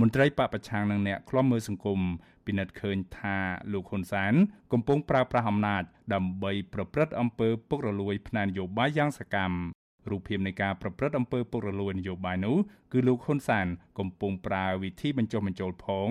[0.00, 2.00] មន្ត្រីបពប្រឆាំងនិងអ្នកខ្លំមើលសង្គម
[2.46, 3.36] ពិនិត្យឃើញថា
[3.72, 4.34] លោកហ៊ុនសែន
[4.72, 5.82] កំពុងប្រើប្រាស់អំណាច
[6.14, 9.56] ដើម្បីប្រព្រឹត្តអំពើពុករលួយផ្នែកនយោបាយយ៉ាងសកម្ម
[10.10, 12.56] រូបភាពនៃការប្រព្រឹត្តអំពើពុករលួយនយោបាយនោះ
[12.92, 13.66] គឺលោកហ៊ុនសាន
[13.98, 16.08] កំពុងប្រើវិធីបញ្ចុះបញ្ចូលផង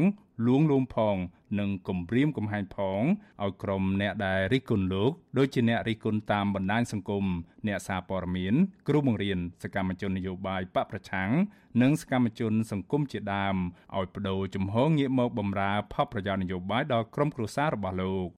[0.47, 1.15] លួងលោមផង
[1.59, 3.01] និងគំរាមកំហែងផង
[3.43, 7.25] ឲ្យក្រុមអ្នកដែលរិះគន់លោកដូចជាអ្នករិះគន់តាមបណ្ដាញសង្គម
[7.67, 8.53] អ្នកសារព័ត៌មាន
[8.87, 11.29] គ្រូបង្រៀនសកម្មជននយោបាយបកប្រឆាំង
[11.81, 13.55] និងសកម្មជនសង្គមជាដើម
[13.97, 18.29] ឲ្យបដូរជំហរងាកមកបម្រើផលប្រយោជន៍នយោបាយដល់ក្រុមគ្រួសាររបស់លោក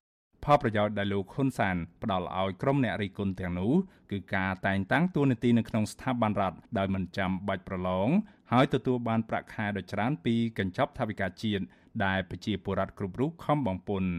[0.45, 3.73] ផលប្រយោជន៍ដែលលោកហ៊ុនសានផ្ដល់ឲ្យក្រុមអ្នករិះគន់ទាំងនោះ
[4.11, 8.09] គឺការតែងតាំងតួនាទីនៅក្នុងស្ថាប័នរដ្ឋដោយមិនចាំបាច់ប្រឡង
[8.51, 11.63] ហើយទទួលបានប្រាក់ខែដ៏ច្រើនពីកញ្ចប់ថវិកាជាតិ
[12.05, 14.11] ដែលប្រជាពលរដ្ឋគ្រប់រូបខំបង់ពន្ធ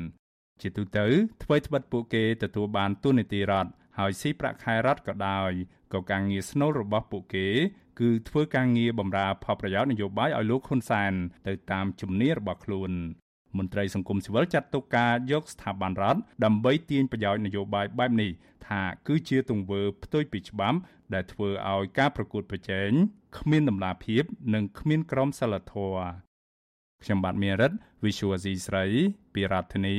[0.60, 1.06] ជាទូទៅ
[1.42, 5.50] អ្វីត្បិតពួកគេទទួលបានតួនាទីរដ្ឋហើយស៊ីប្រាក់ខែរដ្ឋក៏ដោយ
[5.92, 7.46] ក៏ការងារស្នូលរបស់ពួកគេ
[8.00, 11.12] គឺធ្វើការងារបម្រើផលប្រយោជន៍នយោបាយឲ្យលោកហ៊ុនសែន
[11.46, 12.90] ទៅតាមជំនឿរបស់ខ្លួន
[13.58, 18.30] មន្ត្រីសង្គមស៊ីវិលចាត់ទុកការយកស្ថាប័នរដ្ឋដើម្បីទាញប្រយោជន៍នយោបាយបែបនេះ
[18.66, 20.78] ថាគឺជាទង្វើផ្ទុយពីច្បាប់
[21.14, 22.90] ដែលធ្វើឲ្យការប្រកួតប្រជែង
[23.38, 24.22] គ្មានតម្លាភាព
[24.54, 26.31] និងគ្មានក្រមសីលធម៌
[27.04, 27.72] ខ្ញុំបាទមេរិត
[28.04, 28.84] Visual C ស្រី
[29.34, 29.96] ពីរដ្ឋធានី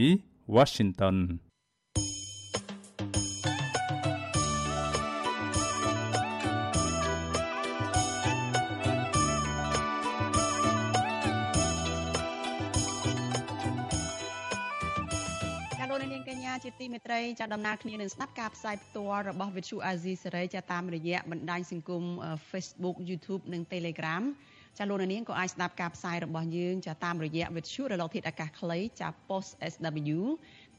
[0.56, 1.18] Washington
[16.64, 22.04] ជាទីមេត្រីចាដំណើរគ្នានឹងស្ដាប់ការផ្សាយផ្ទាល់របស់ Vithu Azizi សេរីចាតាមរយៈបណ្ដាញសង្គម
[22.52, 24.24] Facebook YouTube និង Telegram
[24.78, 30.20] ចាលោកនាងក៏អាចស្ដាប់ការផ្សាយរបស់យើងចាតាមរយៈ Vithu រលកធាតុអាកាសខ្លីចា Post SW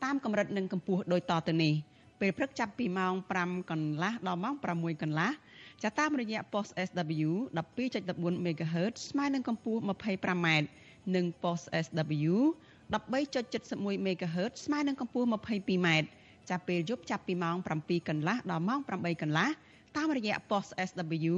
[0.04, 1.74] តាមកម្រិតនិងកម្ពស់ដូចតទៅនេះ
[2.20, 5.30] ពេលព្រឹកចាប់ពីម៉ោង5កន្លះដល់ម៉ោង6កន្លះ
[5.82, 10.48] ចាតាមរយៈ Post SW 12.14 MHz ស្មើនឹងកម្ពស់ 25m
[11.14, 12.34] និង Post SW
[12.92, 15.88] 13.71 MHz ស្មើនឹងកម្ពស់ 22m
[16.50, 19.48] ចាប់ពេលយប់ចាប់ពីម៉ោង7កន្លះដល់ម៉ោង8កន្លះ
[19.96, 21.34] តាមរយៈ post SW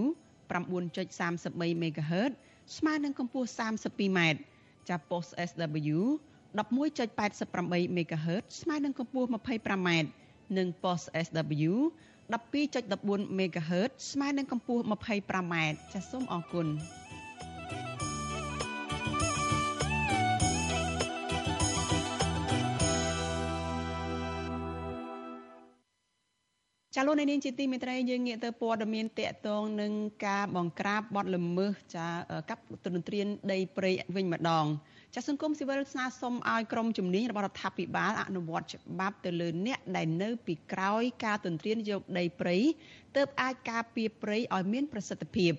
[0.51, 2.33] 9.33 MHz
[2.75, 4.19] ស្មើនឹងកម្ពស់ 32m
[4.89, 5.99] ចាប់ post SW
[6.59, 9.89] 11.88 MHz ស្មើនឹងកម្ពស់ 25m
[10.59, 11.73] និង post SW
[12.33, 15.55] 12.14 MHz ស្មើនឹងកម្ពស់ 25m
[15.93, 16.67] ចាសសូមអរគុណ
[26.99, 29.93] ចាលោកនាងជាទីមេត្រីយើងងាកទៅព័ត៌មានតកតងនឹង
[30.27, 32.07] ការបង្ក្រាបបទល្មើសចា
[32.51, 34.67] កັບទន្ទ្រានដីព្រៃវិញម្ដង
[35.15, 42.57] ចាសង្គមស៊ីវិលស្នើសុំឲ្យក្រមជំនាញរបស់រដ្ឋាភិបាលអនុវត្តច្បាប់ទៅលើអ្នកដែលនៅពីក្រោយការទន្ទ្រានយកដីព្រៃ
[43.17, 45.53] ទើបអាចការពារព្រៃឲ្យមានប្រសិទ្ធភាព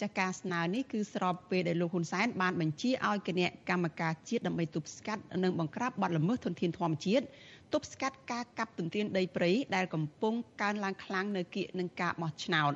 [0.00, 7.24] ចាការស្នើនេះគឺស្របពេលដែលលោកហ៊ុនសែនបានបញ្ជាឲ្យគណៈកម្មការជាតិដើម្បីទប់ស្កាត់និងបង្ក្រាបបទល្មើសធនធានធម្មជាតិ
[7.72, 12.72] ទប់ស្កាត់ការកាប់ទន្ទ្រានដីព្រៃដែលកំពុងកើនឡើងខ្លាំងនៅគៀកនឹងការបោះឆ្នោត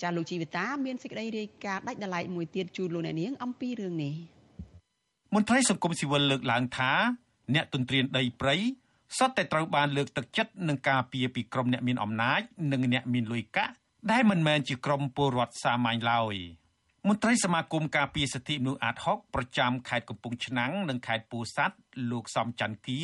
[0.00, 4.14] ចាលោកជីវិតាមានសេចក្តីរាយការណ៍ដាច់ដライមួយទៀតជូនលោកអ្នកនាងអំពីរឿងនេះ
[5.34, 6.92] មន្ត្រីសង្គមស៊ីវិលលើកឡើងថា
[7.54, 8.56] អ្នកទន្ទ្រានដីព្រៃ
[9.18, 12.40] សុទ្ធតែត្រូវបានលើកទឹកចិត្តនឹងការពារពីក្រុមអ្នកមានអំណាច
[12.72, 13.72] និងអ្នកមានលុយកាក់
[14.10, 16.36] ដែលមិនមែនជាក្រុមពលរដ្ឋសាមញ្ញឡើយ
[17.08, 21.76] មន្ត្រីសមាគមការពារសិទ្ធិមនុស្សអាត6ប្រចាំខេត្តកំពង់ឆ្នាំងនិងខេត្តពោធិ៍សាត់
[22.10, 23.00] លោកសំច័ន្ទគា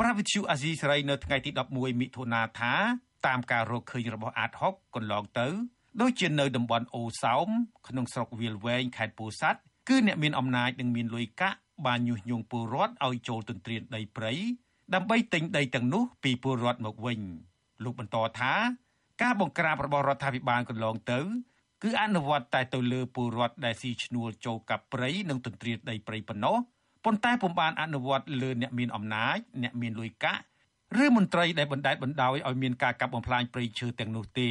[0.00, 2.74] ប្រាវិទ្យុអាស៊ីសេរីនៅថ្ងៃទី11មិថុនាថា
[3.26, 5.48] តាមការរកឃើញរបស់អាត6កន្លងទៅ
[6.00, 7.48] ដូចជានៅតំបន់អូសោម
[7.88, 14.32] ក្នុងស្រុកវាលវែងខេត្តពោធិ៍សាត់គឺអ្នកមានអំណាចនិងមានលុយកាក់បានញុះញង់ពលរដ្ឋឲ្យចូលទន្ទ្រានដីព្រៃ
[14.94, 17.20] ដើម្បីទិញដីទាំងនោះពីពលរដ្ឋមកវិញ
[17.84, 18.52] លោកបន្តថា
[19.22, 21.20] ការបង្ក្រាបរបស់រដ្ឋាភិបាលកន្លងទៅ
[21.82, 26.56] គឺអនុវត្តតែទៅលើពលរដ្ឋដែលស៊ីឈ្នួលចូលកាប់ព្រៃនិងទន្ទ្រានដីព្រៃប៉ុណ្ណោះ
[27.06, 30.42] ប៉ុន្តែពុំបានអនុវត្តលើអ្នកមានអំណាចអ្នកមានលុយកាក់
[31.02, 34.50] ឬមន្ត្រីដែលបណ្តែតបណ្តោយឲ្យមានការកាប់បំផ្លាញព្រៃឈើទាំងនោះទេ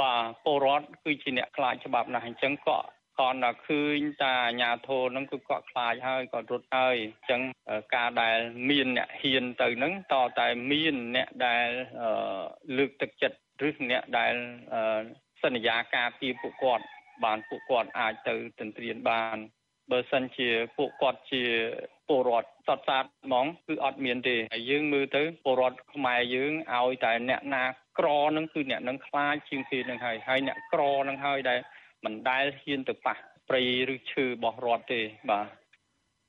[0.00, 2.80] បាទពលរដ្ឋគឺជាអ្នកខ្លាចច្បាប់ណាស់អញ្ចឹងក៏
[3.18, 7.40] គាត់តែឃើញតាអាញាធរហ្នឹងគឺគាត់ខ្លាចហើយគាត់រត់ហើយអញ្ចឹង
[7.94, 8.38] ការដែល
[8.70, 11.68] មានអ្នកហ៊ានទៅហ្នឹងតតែមានអ្នកដែល
[12.76, 14.34] លើកទឹកចិត្តឬអ្នកដែល
[15.42, 16.84] សន្យាការពារពួកគាត់
[17.24, 19.38] បានពួកគាត់អាចទៅទន្ទ្រានបាន
[19.90, 21.42] បើសិនជាពួកគាត់ជា
[22.08, 27.64] ពលរដ្ឋសតសាតហ្មងគឺអត់មានទេហើយយើងមើលទៅពលរដ្ឋខ្មែរយើងឲ្យតែអ្នកណា
[27.98, 31.58] ក្រនឹងគឺអ្នកនឹងខ្លាចជាងគេនឹងហើយហើយអ្នកក្រនឹងហើយដែល
[32.04, 33.16] មិនដែលហ៊ានទៅប៉ះ
[33.48, 33.62] ព្រៃ
[33.94, 35.46] ឬឈើរបស់រដ្ឋទេបាទ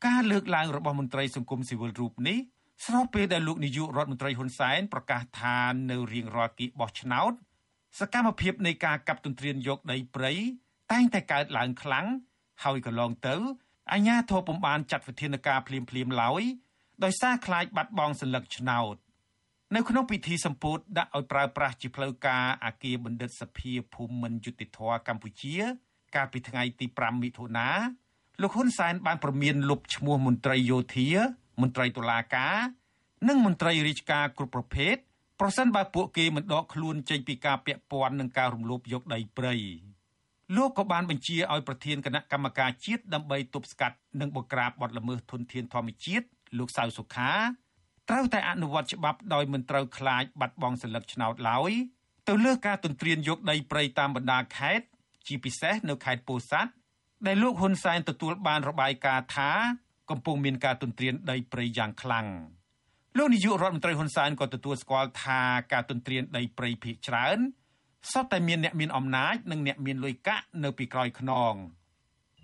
[0.07, 2.37] ការលើកឡើងរបស់មន្ត្រីសង្គមស៊ីវិលរូបនេះ
[2.85, 5.57] ស្របពេលដែលលោកនាយករដ្ឋមន្ត្រីហ៊ុនសែនប្រកាសថា
[5.91, 7.33] នៅរៀងរាល់ទីបោះឆ្នោត
[7.99, 10.33] សកម្មភាពនៃការកាប់ទន្ទ្រានយកដីព្រៃ
[10.91, 12.05] តែងតែកើតឡើងខ្លាំង
[12.64, 13.36] ហើយកន្លងទៅ
[13.92, 16.42] អាជ្ញាធរពុំបានចាត់វិធានការភ្លាមភ្លាមឡើយ
[17.04, 18.96] ដោយសារខ្លាចបាត់បង់សัญลักษณ์ឆ្នោត
[19.74, 24.78] នៅក្នុងពិធីសម្ពោធដាក់ឲ្យប្រើប្រាស់ជាផ្លូវការអាគារបណ្ឌិតសភាភូមិន្ទយុតិធធ
[25.08, 25.54] កម្ពុជា
[26.14, 27.68] កាលពីថ្ងៃទី5មិថុនា
[28.42, 31.08] លោកហ៊ុនសែនបានប្រមានលុបឈ្មោះមន្ត្រីយោធា
[31.60, 32.56] មន្ត្រីតុលាការ
[33.28, 34.96] និងមន្ត្រីរាជការគ្រប់ប្រភេទ
[35.40, 39.54] ប្រសិនបើពួកគេមិនដកខ្លួនចេញពីការពាក់ព័ន្ធនឹងការរំលោភយកដីព្រៃ
[40.55, 46.25] លោកក៏បានបញ្ជាឲ្យប្រធានគណៈកម្មការជាតិដើម្បីទប់ស្កាត់និងបង្ក្រាបបទល្មើសធនធានធម្មជាតិ
[46.57, 47.31] លោកសៅសុខា
[48.09, 51.71] ត្រូវតែអនុវត្តច្បាប់ដោយមិនត្រូវខ្លាចបាត់បង់សិលឹកឆ្នោតឡើយ
[52.27, 54.85] ទៅលើការទន្ទ្រានយកដីព្រៃតាមបណ្ដាខេត្ត
[55.27, 56.71] ជាពិសេសនៅខេត្តពោធិ៍សាត់
[57.27, 59.51] ដែលលោកហ៊ុនសែនទទួលបានរបាយការណ៍ថា
[60.09, 62.27] កំពុងមានការទន្ទ្រានដីព្រៃយ៉ាងខ្លាំង
[63.17, 65.41] លោកនាយករដ្ឋមន្ត្រីហ៊ុនសែនក៏ទទួលស្គាល់ថា
[65.73, 67.37] ការទន្ទ្រានដីព្រៃភាគច្រើន
[68.11, 71.53] សុទ្ធតែមានអ្នកមានអំណាចនិងអ្នកមានលុយកាក់នៅពីក្រោយខ្នង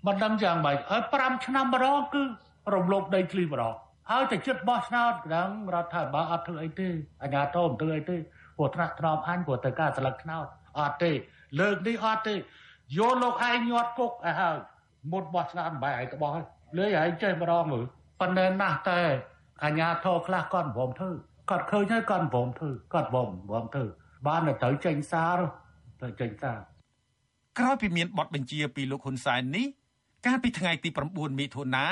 [0.06, 2.22] មិនដឹងយ៉ាងម៉េចហើយ5ឆ្នាំម្ដងគឺ
[2.74, 3.74] រំលោភដីធ្លីម្ដង
[4.10, 6.88] ហើយតែចិត្តបោះឆ្នោតដល់រដ្ឋាភិបាលអត់ធ្វើអីទេ
[7.22, 8.16] អាជ្ញាធរមិនធ្វើអីទេ
[8.56, 10.46] ព្រោះថ្នាក់ថ្នមអញព្រោះទៅការស្លឹកឆ្នោត
[10.78, 11.10] អត់ទេ
[11.60, 12.38] លើកនេះអត់ទេយ
[13.10, 14.56] កលោកឯងញាត់គុកឲ្យហើយ
[15.12, 16.32] មុតបោះឆ្នោតបែរឯងទៅបោះ
[16.78, 17.84] លើឯងចេះម្ដងមើល
[18.20, 19.00] ប៉ុន្តែណាស់តែ
[19.64, 21.10] អាញាធរខ្លះគាត់ព្រមធ្វើ
[21.50, 23.84] គាត់ឃើញហើយគាត់ព្រមធ្វើគាត់ព្រមព្រមធ្វើ
[24.26, 25.38] បានទៅត្រូវចេញសារ
[26.02, 26.58] ទៅចេញសារ
[27.58, 29.66] ក្រោយពីមានបទបញ្ជាពីលោកហ៊ុនសែននេះ
[30.26, 31.86] កាលពីថ្ងៃទី9មិថុនា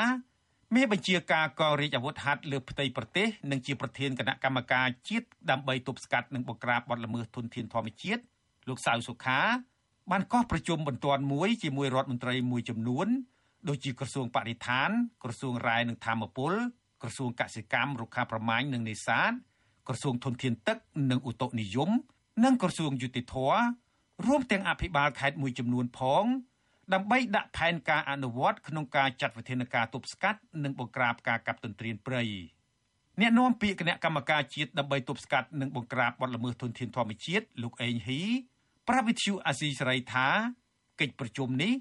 [0.74, 8.22] មេបញ្ជាការកងរាជអាវុធហត្ថលើផ្ទៃប្រទេសនិងជាប្រធានគណៈកម្មការជាតិដើម្បីទប់ស្កាត់និងបង្ក្រាបបទល្មើសធនធានធម្មជាតិ
[8.68, 9.40] លោកសៅសុខា
[10.10, 13.08] បានកោះប្រជុំបន្ទាន់មួយជាមួយរដ្ឋមន្ត្រីមួយចំនួន
[13.68, 14.90] ដូចជាក្រសួងបរិស្ថាន
[15.22, 16.52] ក្រសួងរាយនិងធម្មពល
[17.02, 19.32] ក្រសួងកសិកម្មរុក្ខាប្រមាញ់និងនេសាទ
[19.88, 20.78] ក្រសួងធនធានទឹក
[21.10, 21.90] និងឧតុនិយម
[22.44, 23.34] និងក្រសួងយុតិធធ
[24.26, 26.24] រួមទាំងអភិបាលខេត្តមួយចំនួនផង
[26.94, 32.22] ដើម្បីដាក់ផែនការអនុវត្តក្នុងការចាត់វិធានការទប់ស្កាត់និងបង្ក្រាបការកាប់ទន្ទ្រានព្រៃ
[33.20, 38.22] អ្នកនាំពាក្យគណៈកម្មការជាតិដើម្បីទប់ស្កាត់និងបង្ក្រាបបទល្មើសធនធានធម្មជាតិលោកអេងហ៊ី
[38.88, 40.26] ប្រាប់វិទ្យុអាស៊ីសេរីថា
[41.00, 41.72] កិច្ចប្រជុំនេះ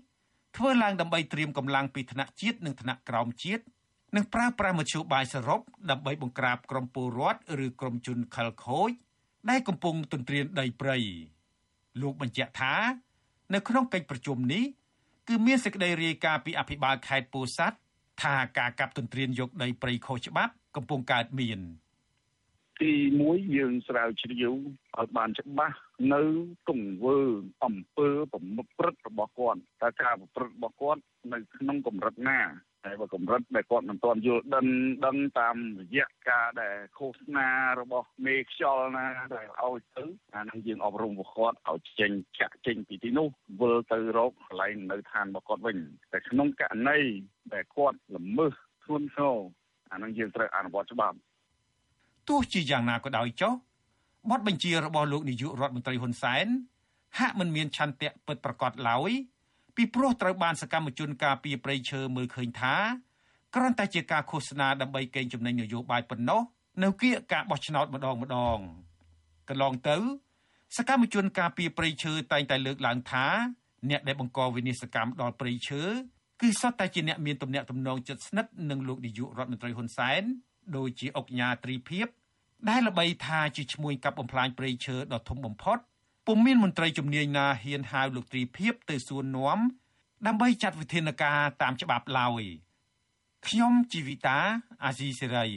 [0.57, 3.63] ធ្វើឡើងដើម្បីត្រៀមកម្លាំងពីថ្នាក់ជាតិនិងថ្នាក់ក្រោមជាតិ
[4.15, 8.91] និងប្រើប្រាស់មធ្យោបាយសរុបដើម្បីបង្ក្រាបក្រុមពលរដ្ឋឬក្រុមជនខិលខូច
[9.49, 10.97] ដែលកំពុងទន្ទ្រានដីព្រៃ
[12.01, 12.73] លោកបញ្ជាក់ថា
[13.53, 14.63] នៅក្នុងកិច្ចប្រជុំនេះ
[15.27, 17.77] គឺមានសេចក្តីរាយការណ៍ពីអភិបាលខេត្តពោធិ៍សាត់
[18.23, 21.59] ថាការកាប់ទន្ទ្រានយកដីព្រៃខុសច្បាប់កំពុងកើតមាន
[22.81, 22.91] ទី
[23.25, 24.53] 1យើងស្រាវជ្រាវ
[24.97, 25.77] ឲ្យបានច្បាស់
[26.13, 26.21] នៅ
[26.69, 27.19] ទង្វើ
[27.65, 28.41] អំពើប្រ
[28.77, 31.01] ព្រឹត្តរបស់គាត់តើការប្រព្រឹត្តរបស់គាត់
[31.33, 32.39] នៅក្នុងកម្រិតណា
[32.87, 34.65] តែបើកម្រិតដែលគាត់មិនទាន់យល់ដឹង
[35.05, 43.27] ដឹងតាមរយៈការដែលឃោសនារបស់មេខ្យល់ណាដែលឲ្យទៅអានឹងយើងអប់រំពួកគាត់ឲ្យចេញចាក់ចេញពីទីនោះ
[43.61, 45.77] វិលទៅរកកន្លែងនៅឋានរបស់គាត់វិញ
[46.13, 46.99] តែក្នុងករណី
[47.53, 49.37] ដែលគាត់ល្មើសធ្ងន់ធ្ងរ
[49.91, 51.17] អានឹងយើងត្រូវអនុវត្តច្បាប់
[52.29, 53.53] ទោះជាយ៉ាងណាក៏ដោយចុះ
[54.31, 56.47] បទបញ្ជារបស់លោកនាយករដ្ឋមន្ត្រីហ៊ុនសែន
[57.19, 59.11] ហាក់មិនមានឆន្ទៈពិតប្រាកដឡើយ
[59.77, 62.75] ពីព្រោះត្រូវបានសកម្មជនការពីប្រៃឈើមើលឃើញថា
[63.55, 66.41] គ្រាន់តែជាការឃោសនាដើម្បីកេងចំណេញនយោបាយប៉ុណ្ណោះ
[66.83, 68.57] នៅគៀកការបោះឆ្នោតម្ដងម្ដង
[69.49, 69.97] កន្លងទៅ
[70.77, 73.25] សកម្មជនការពីប្រៃឈើតែងតែលើកឡើងថា
[73.89, 75.81] អ្នកដែលបង្កវិនិស្សកម្មដល់ប្រៃឈើ
[76.41, 80.21] គឺសុទ្ធតែជាអ្នកមានទំនាក់ទំនងជិតស្និទ្ធនឹងលោកនាយករដ្ឋមន្ត្រីហ៊ុនសែន
[80.77, 82.07] ដូចជាអុកញ៉ាត្រីភិប
[82.69, 85.77] ដែលល្បីថាជាឈ្មោះកាប់បំផ្លាញព្រៃឈើដ៏ធំបំផុត
[86.27, 89.59] ពុំមានមន្ត្រីជំនាញណាហ៊ានហៅលោកត្រីភិបទៅសួរនាំ
[90.27, 92.43] ដើម្បីចាត់វិធានការតាមច្បាប់ឡើយ
[93.47, 94.37] ខ្ញុំជីវិតា
[94.83, 95.47] អាស៊ីសេរី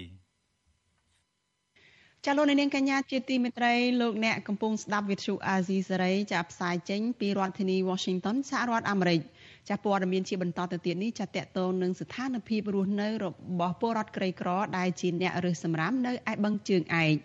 [2.26, 9.20] ចាលោកនាងកញ្ញាជាទីមេត្រីលោកអ្នកកំពុងស្ដាប់វិទ្យុអាស៊ីសេរីចាប់ផ្សាយចេញពីរដ្ឋធានី Washington សហរដ្ឋអាមេរិក
[9.68, 13.26] ចាព័ត៌មានជាបន្តទៅទៀតនេះចាតកតងនឹងស្ថានភាពរស់នៅរ
[13.60, 14.48] បស់ពលរដ្ឋក្រីក្រ
[14.78, 17.16] ដែលជាអ្នករើសសម្រាមនៅឯបឹងជើងឯក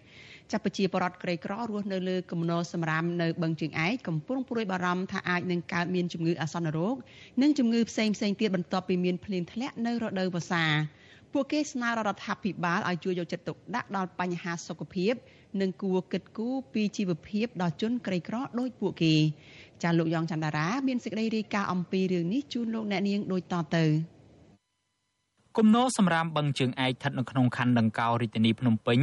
[0.51, 6.95] ចាប់ប្រជាពលរដ្ឋក្រីក្ររស់នៅលើគំនរសម្រាមនៅបឹងជើងឯកកំពុងព្រួយបារម្ភថាអាចនឹងកើតមានជំងឺអាសន្នរោគ
[7.41, 10.65] និងជំងឺផ្សេងផ្សេងទៀតបន្ទាប់ពីមានភ្លៀងធ្លាក់នៅរដូវវស្សា
[11.33, 15.13] ពួកគេស្នើរដ្ឋាភិបាលឲ្យជួយយកចិត្តទុកដាក់ដល់បញ្ហាសុខភាព
[15.61, 19.15] និងគួរគិតគូរពីជីវភាពដល់ជនក្រីក្រដូចពួកគេ
[19.83, 23.85] ចាលោកយ៉ងច័ន្ទរាមានសេចក្តីរាយការណ៍អំពីរឿងនេះជូនលោកអ្នកនាងដូចតទៅ
[25.57, 28.99] គំនរសម្រាមបឹងជើងឯកស្ថិតនៅក្នុងខណ្ឌដង្កោរាជធានីភ្នំពេញ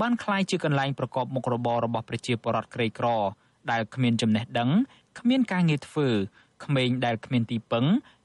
[0.00, 3.06] បានក្លាយជាកន្លែងប្រកបមុខរបររបស់ប្រជាពលរដ្ឋក្រីក្រ
[3.70, 4.70] ដែលគ្មានចំណេះដឹង
[5.18, 6.08] គ្មានការងារធ្វើ
[6.64, 7.84] ក្មេងដែលគ្មានទីពឹង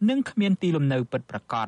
[0.10, 1.68] និងគ្មានទីលំនៅពិតប្រាកដ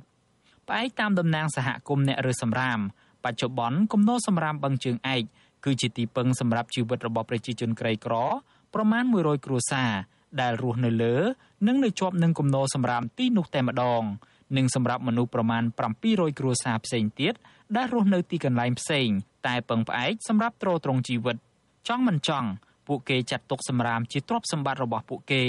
[0.67, 2.79] ផ្អែកតាមតំណាងសហគមន៍អ្នករើសម្រាម
[3.25, 5.23] បច្ចុប្បន្នគំនរសម្រាមបឹងជើងឯក
[5.65, 8.13] គឺជាទីពឹងសម្រាប់ជីវិតរបស់ប្រជាជនក្រីក្រ
[8.73, 9.91] ប្រមាណ100គ្រួសារ
[10.41, 11.15] ដែលរស់នៅលើ
[11.67, 14.03] និងនៅជាប់នឹងគំនរសម្រាមទីនោះតែម្ដង
[14.57, 15.63] និងសម្រាប់មនុស្សប្រមាណ
[16.01, 17.33] 700គ្រួសារផ្សេងទៀត
[17.77, 19.09] ដែលរស់នៅទីកន្លែងផ្សេង
[19.47, 21.37] តែពឹងផ្អែកសម្រាប់ទ្រទ្រង់ជីវិត
[21.87, 22.49] ចង់មិនចង់
[22.87, 25.43] ពួកគេចាត់ទុកសម្រាមជាទ្រព្យសម្បត្តិរបស់ពួកគេ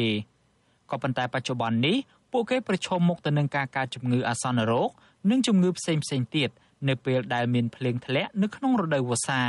[0.91, 1.97] ក៏ប៉ុន្តែបច្ចុប្បន្ននេះ
[2.33, 4.91] ពួកគេប្រឈមមុខទៅនឹងការកើតជំងឺអាសន្នរោគ
[5.31, 6.51] និងជំងឺផ្សេងផ្សេងទៀត
[6.89, 9.43] នៅពេលដែលមានភ្លៀងធ្លាក់នៅក្នុងរដូវវស្សា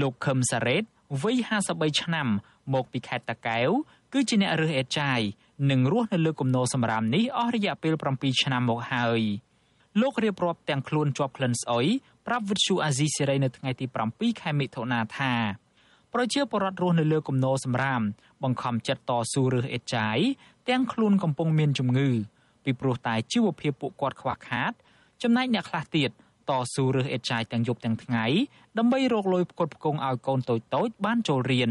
[0.00, 0.82] លោកខឹមសារ៉េត
[1.22, 1.36] វ័យ
[1.70, 2.28] 53ឆ្នាំ
[2.74, 3.70] មកពីខេត្តតាកែវ
[4.12, 5.20] គឺជាអ្នករើសអេតចាយ
[5.70, 9.22] និងរស់នៅលើគំនរសម្រាមនេះអស់រយៈពេល7ឆ្នាំមកហើយ
[10.00, 11.86] លោករៀបរាប់ទាំងខ្លួនជាប់ក្លិនស្អុយ
[12.26, 15.32] ប្រាប់វិទ្យុអាស៊ីសេរីនៅថ្ងៃទី7ខែមិថុនាថា
[16.14, 18.02] ប្រជាពលរដ្ឋរស់នៅលើគំនរសម្រាម
[18.42, 20.18] បង្ខំចិត្តតស៊ូរើសអេតចាយ
[20.68, 22.08] ទាំងខ្លួនកំពុងមានជំងឺ
[22.64, 24.72] ពីព្រោះតែជីវភាពពួកគាត់ខ្វះខាត
[25.22, 26.10] ចំណែកអ្នកខ្លះទៀត
[26.48, 28.24] តស៊ូរើសអេតចាយទាំងយប់ទាំងថ្ងៃ
[28.78, 31.70] ដើម្បីរកលុយផ្គត់ផ្គង់ឲ្យកូនតូចតូចបានចូលរៀន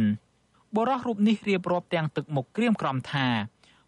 [0.75, 3.27] បរិះរូបនេះរៀបរាប់ទាំងទឹកមុខក្រៀមក្រំថា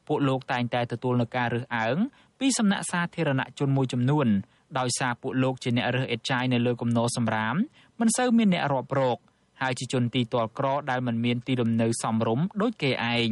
[0.08, 1.98] ពួកលោកតែងតែទទួលនឹងការរើសអើង
[2.42, 4.28] ពីសំណាក់សាធារណជនមួយចំនួន
[4.80, 7.56] ដោយសារពួកលោកជាអ្នករើសអេតចាយនៅលើគំនរសម្រាម
[8.00, 9.18] មិនសូវមានអ្នករាប់រក
[9.62, 13.32] ហើយជាជនទីទាល់ក្រដែលមិនមានទីលំនៅសមរម្យដូចគេឯង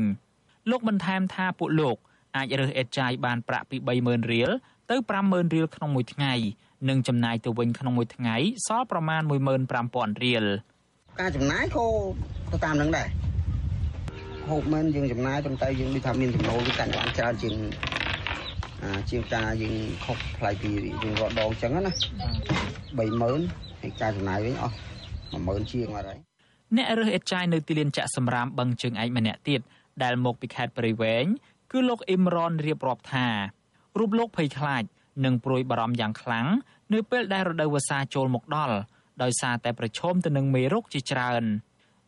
[0.69, 1.97] លោកបន្ថែមថាពួកលោក
[2.35, 4.49] អាចរើសអេតចាយបានប្រាក់ពី30000រៀល
[4.89, 4.95] ទៅ
[5.25, 6.33] 50000រៀលក្នុងមួយថ្ងៃ
[6.89, 8.35] និងចំណាយទៅវិញក្នុងមួយថ្ងៃ
[8.67, 9.21] សល់ប្រមាណ
[9.71, 10.45] 15000រៀល
[11.19, 11.85] ការចំណាយក៏
[12.51, 13.07] ទៅតាមនឹងដែរ
[14.49, 17.55] ហូបមិនយើងចំណាយប៉ុន្តែយើងដូចថាមានចំណូលវាកាន់បានច្រើនជាង
[19.09, 19.75] ជាងការយើង
[20.05, 20.69] ខុសថ្លៃពី
[21.03, 21.91] យើងរកដងអញ្ចឹងណា
[22.97, 24.75] 30000ហើយការចំណាយវិញអស់
[25.31, 26.19] 10000ជាងអត់ហើយ
[26.75, 29.61] អ្នករើសអេតចាយនៅទីលានចាក់សម្រាមបឹងជើងឯកម្នាក់ទៀត
[30.03, 31.25] ដែលមកពីខេត្តព្រៃវែង
[31.71, 33.27] គឺលោកអ៊ីមរ៉នរៀបរាប់ថា
[33.99, 34.83] រូបលោកភ័យខ្លាច
[35.25, 36.47] និងព្រួយបារម្ភយ៉ាងខ្លាំង
[36.93, 38.75] នៅពេលដែលរដូវវស្សាចូលមកដល់
[39.23, 41.43] ដោយសារតែប្រឈមទៅនឹងមេរោគជាច្រើន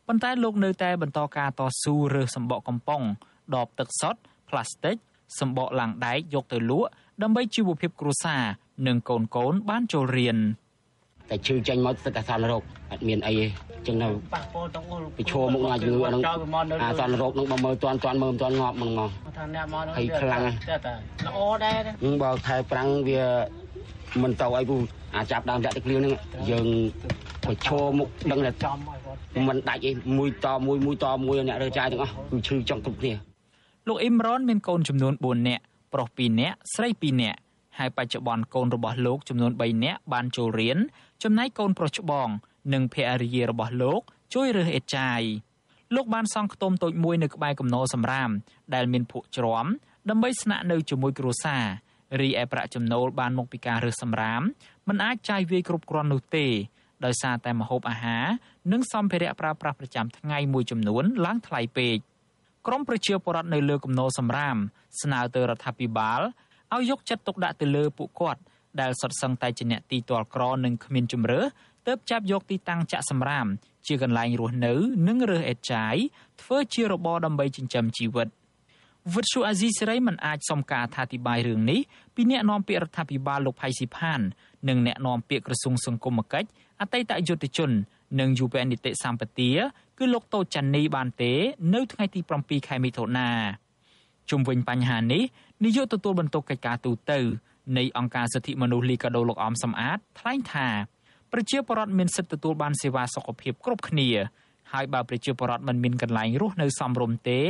[0.08, 3.02] ប៉ុន្តែលោកនៅតែបន្តការតស៊ូរើសសម្បកកំប៉ុង
[3.56, 4.96] ដបទឹកសុទ្ធផ្លាស្ទិក
[5.40, 6.88] សម្បកឡាំងដែកយកទៅលក់
[7.22, 8.42] ដើម្បីជីវភាពគ្រួសារ
[8.88, 10.38] និងកូនកូនបានចូលរៀន
[11.30, 13.46] តែឈឺចេញមកទឹកអាសន្នរោគអត់មានអីទេ
[13.88, 14.08] ចឹងនៅ
[15.18, 16.22] ពីឈរមុខនឹងជំងឺហ្នឹង
[16.84, 19.10] អាសន្នរោគនឹងបើមើលតាន់តាន់មើលមិនតាន់ងាប់មិនមក
[19.98, 21.80] ហើយខ្លាំងល្អដែរ
[22.24, 23.24] បើថែប្រាំងវា
[24.22, 24.78] មិនទៅអីពូ
[25.16, 26.14] អាចាប់ដើមដាក់ទឹកភ្លៀងហ្នឹង
[26.50, 26.68] យើង
[27.46, 28.78] ប្រឈរមុខដឹងតែចំ
[29.48, 33.14] មិនដាច់អីមួយតមួយមួយតមួយអ្នករើចាយទាំងអស់គឺឈឺចង់គ្រប់គ្នា
[33.92, 35.64] លោកអ៊ីមរ៉នមានកូនចំនួន4នាក់
[35.94, 37.40] ប្រុស2នាក់ស្រី2នាក់
[37.78, 40.78] ហើយបច្ចុប្បន្នកូនរបស់លោកចំនួន3នាក់បានចូលរៀន
[41.24, 42.28] ចំណែកកូនប្រុសច្បង
[42.74, 44.02] និងភរិយារបស់លោក
[44.34, 45.22] ជួយរើសអេតចាយ
[45.96, 48.30] លោកបានសង់ខ្ទមតូចមួយនៅក្បែរកំណោសម្រាម
[48.76, 49.66] ដែលមានភក់ជ្រាំ
[50.10, 51.66] ដើម្បីស្នាក់នៅជាមួយគ្រួសារ
[52.22, 54.42] រីឯប្រាក់ចំណូលបានមកពីការរើសសម្រាម
[54.88, 56.48] មិនអាចចាយវាយគ្រប់គ្រាន់នោះទេ
[57.06, 58.26] ដោយសារតែម្ហូបអាហារ
[58.72, 61.98] និងសម្ភារៈប្រើប្រាស់ប្រចាំថ្ងៃមួយចំនួនឡើងថ្លៃពេក
[62.68, 64.58] ក្រមប្រជាពលរដ្ឋនៅលើគំនរសម្រាម
[65.02, 66.22] ស្នើទៅរដ្ឋាភិបាល
[66.74, 68.42] ឲ្យយកចិត្តទុកដាក់ទៅលើពួកគាត់
[68.82, 71.42] ដែលសុទ្ធសឹងតែជាអ្នកទីទាល់ក្រនិងគ្មានជំរឿ
[71.88, 73.48] ទើបចាប់យកទីតាំងចាក់សម្រាម
[73.88, 74.74] ជាកន្លែងរស់នៅ
[75.08, 75.96] និងរើសអេតចាយ
[76.42, 78.28] ធ្វើជារបរដើម្បីចិញ្ចឹមជីវិត
[79.14, 81.80] វិទ្យុអាស៊ីសេរីមិនអាចសុំការអធិប្បាយរឿងនេះ
[82.16, 84.22] ពីអ្នកនាំពាក្យរដ្ឋាភិបាលលោកផៃស៊ីផាន
[84.70, 86.48] និងអ្នកនាំពាក្យក្រសួងសង្គមគិច្ច
[86.82, 87.72] អតីតយុទ្ធជន
[88.20, 89.52] និងយុវនីតិសម្បទា
[89.98, 91.34] គឺលោកតូចច័ន្ទនីបានទេ
[91.74, 93.30] នៅថ្ងៃទី7ខែមិថុនា
[94.30, 95.24] ជុំវិញបញ្ហានេះ
[95.64, 97.14] នាយកទទួលបន្ទុកកិច្ចការទូត
[97.78, 100.68] នៃអង្គការសិទ្ធិមនុស្សលីកាដូលោកអមសំអាតថ្លែងថា
[101.32, 104.10] ប្រជាពលរដ្ឋមានសិទ្ធិទទួលបានសេវាសុខភាពគ្រប់គ្នា
[104.72, 107.46] ហើយបើប្រជាពលរដ្ឋមិនមានកន្លែងរស់នៅសមរម្យទេរ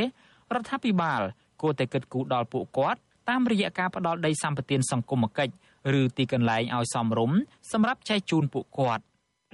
[0.62, 1.22] ដ្ឋាភិបាល
[1.62, 3.00] គួរតែគិតគូរដល់ពួកគាត់
[3.30, 5.54] តាមរយៈការផ្ដល់ដីសម្បត្តិសង្គមគិច្ច
[6.00, 7.38] ឬទីកន្លែងឲ្យសមរម្យ
[7.72, 9.04] សម្រាប់ចែកជូនពួកគាត់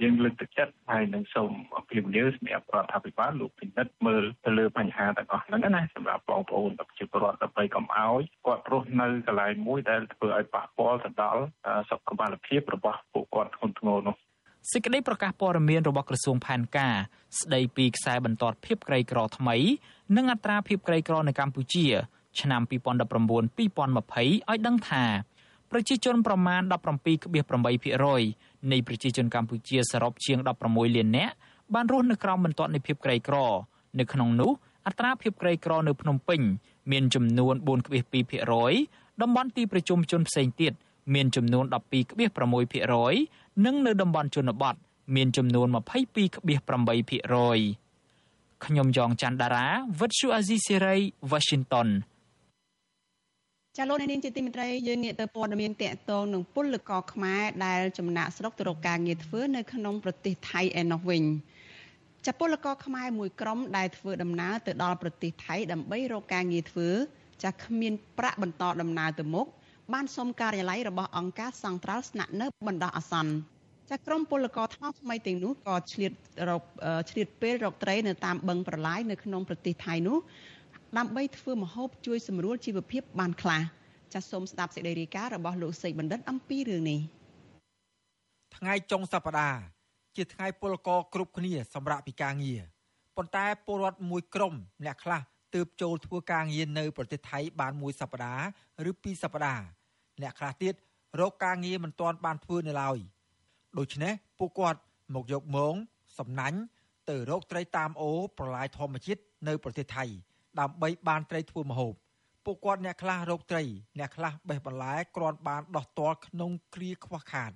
[0.02, 11.42] យើងលើកទឹកចិត្តហើយនឹងសូមអភិវឌ្ឍសម្រាប់រដ្ឋាភិបាលលោកពិនិត្យមើលទៅលើបញ្ហាទាំងអស់ហ្នឹងណាសម្រាប់បងប្អូនប្រជាពលរដ្ឋដើម្បីកុំឲ្យគាត់រស់នៅកន្លែងមួយដែលធ្វើឲ្យប៉ះពាល់ទៅដល់
[11.90, 12.08] សុខ
[12.46, 14.16] ភាពរបស់ពួកគាត់ធ្ងន់ធ្ងរនោះ
[14.72, 16.96] សេចក្តីប្រកាសព័ត៌មានរបស់ក្រសួងផែនការ
[17.40, 19.56] ស្តីពីខ្សែបន្ទាត់ភាពក្រីក្រថ្មី
[20.16, 21.86] និងអត្រាភាពក្រីក្រនៅកម្ពុជា
[22.40, 22.70] ឆ្នាំ2019-2020
[24.20, 25.04] ឲ្យដឹងថា
[25.70, 30.38] ប្រជាជនប្រមាណ17.8% នៃប្រជាជនកម្ពុជាសរុបជាង
[30.68, 31.34] 16លាននាក់
[31.74, 33.36] បានរស់នៅក្រោមបន្ទាត់នៃភាពក្រីក្រ
[33.98, 34.50] នៅក្នុងនោះ
[34.86, 36.40] អត្រាភាពក្រីក្រនៅភ្នំពេញ
[36.92, 37.54] មានចំនួន
[38.38, 40.72] 4.2%តំបន់ទីប្រជុំជនផ្សេងទៀត
[41.14, 41.64] មានចំនួន
[42.44, 44.74] 12.6%និងនៅតំបន់ជនបទ
[45.16, 49.66] មានចំនួន22.8%ខ្ញុំយ៉ងច័ន្ទដារា
[50.00, 50.96] វិទ្យុអាស៊ីសេរី
[51.30, 51.88] Washington
[53.76, 61.22] ចាលោកនាងជាទីមេត្រីយើងងាកទៅព័ត៌មានតកតងនឹងពលករខ្មែរដែលចំណាក់ស្រុកទៅរកការងារធ្វើនៅក្នុងប្រទេសថៃឯណោះវិញ
[62.26, 66.88] ចាពលករខ្មែរមួយក្រុមដែលធ្វើដំណើរទៅដល់ប្រទេសថៃដើម្បីរកការងារធ្វើ
[67.44, 69.46] ចាគ្មានប្រាក់បន្តដំណើរទៅមុខ
[69.92, 73.32] បានសុំការិយាល័យរបស់អង្គការសង្ត្រាល់ស្នាក់នៅបណ្ដោះអាសន្ន
[73.90, 76.12] ចាក្រុមពលករថ្មីថ្មីទាំងនោះក៏ឆ្លៀត
[76.48, 76.62] រក
[77.10, 80.18] ឆ្លៀតពេលរកត្រីនៅតាមបឹងប្រឡាយនៅក្នុងប្រទេសថៃនោះ
[80.96, 83.62] ដើម្បីធ្វើម្ហូបជួយសម្រួលជីវភាពបានខ្លះ
[84.12, 87.00] ចាសសូមស្ដាប់សេចក្តីរាយការណ៍របស់លោកសេកបណ្ឌិតអំពីរឿងនេះ
[88.56, 89.60] ថ្ងៃចុងសប្តាហ៍
[90.16, 92.60] ជាថ្ងៃពលករគ្រប់គ្នាសម្រាប់ពីការងារ
[93.16, 95.20] ប៉ុន្តែពលរដ្ឋមួយក្រុមអ្នកខ្លះ
[95.54, 99.64] ទើបចូលធ្វើការងារនៅប្រទេសថៃបានមួយសប្តាហ៍ឬពីរសប្តាហ៍
[100.22, 100.74] អ្នកខ្លះទៀត
[101.20, 102.98] រកការងារមិនទាន់បានធ្វើនៅឡើយ
[103.78, 104.80] ដូច្នេះពួកគាត់
[105.14, 105.74] មកយកមង
[106.18, 106.58] សំណាញ់
[107.10, 110.04] ទៅរកត្រីតាមអូរប្រឡាយធម្មជាតិនៅប្រទេសថៃ
[110.60, 111.94] ដើម្បីបានត្រីធ្វើម្ហូប
[112.44, 113.62] ពួកគាត់អ្នកខ្លះរកត្រី
[113.98, 117.52] អ្នកខ្លះបេះបន្លែគ្រាន់បានដោះទាល់ក្នុងគ្រាខ្វះខាត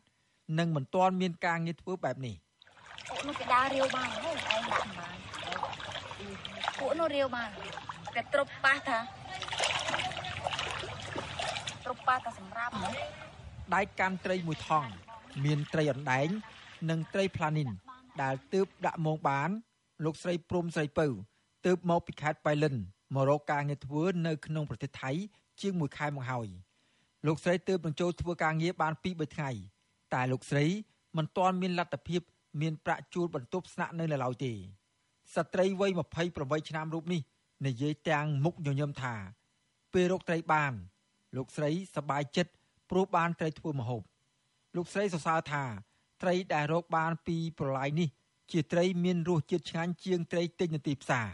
[0.59, 2.37] និងមិនទាន់មានការងារធ្វើបែបនេះ
[3.09, 5.17] ពួកនោះគេដើររាវបានហើយឯងដាក់បាន
[6.79, 7.51] ពួកនោះរាវបាន
[8.15, 8.99] តែទ្រពប៉ះថា
[11.85, 12.93] ទ្រពប៉ះថាសម្រាប់ហ្មង
[13.75, 14.89] ដៃកាន់ត្រីមួយថង
[15.45, 16.29] មានត្រីអណ្ដែង
[16.91, 17.71] និងត្រីផ្លានីន
[18.23, 19.51] ដែលទើបដាក់មងបាន
[20.05, 21.07] លោកស្រីព្រំស្រីពៅ
[21.67, 22.75] ទើបមកពីខេត្តបៃលិន
[23.15, 25.11] មករកការងារធ្វើនៅក្នុងប្រទេសថៃ
[25.61, 26.49] ជាង1ខែមកហើយ
[27.27, 29.51] លោកស្រីទើបនឹងចូលធ្វើការងារបាន2 3ថ្ងៃ
[30.15, 30.65] តែលោកស្រី
[31.17, 32.21] មិនទាន់មានលទ្ធភាព
[32.61, 34.53] មានប្រាក់ជួលបន្ទប់ស្នាក់នៅឡើយទេ
[35.35, 35.91] ស្ត្រីវ័យ
[36.31, 37.21] 28ឆ្នាំរូបនេះ
[37.67, 39.15] និយាយទាំងមុខញញឹមថា
[39.93, 40.73] ពេលរកត្រីបាន
[41.37, 42.53] លោកស្រីសប្បាយចិត្ត
[42.91, 44.03] ព្រោះបានត្រីធ្វើម្ហូប
[44.77, 45.65] លោកស្រីសរសើរថា
[46.23, 48.09] ត្រីដែលរកបានពីប្រឡាយនេះ
[48.53, 51.31] ជាត្រីមានរសជាតិឆ្ងាញ់ជាងត្រីទិញនៅទីផ្សារ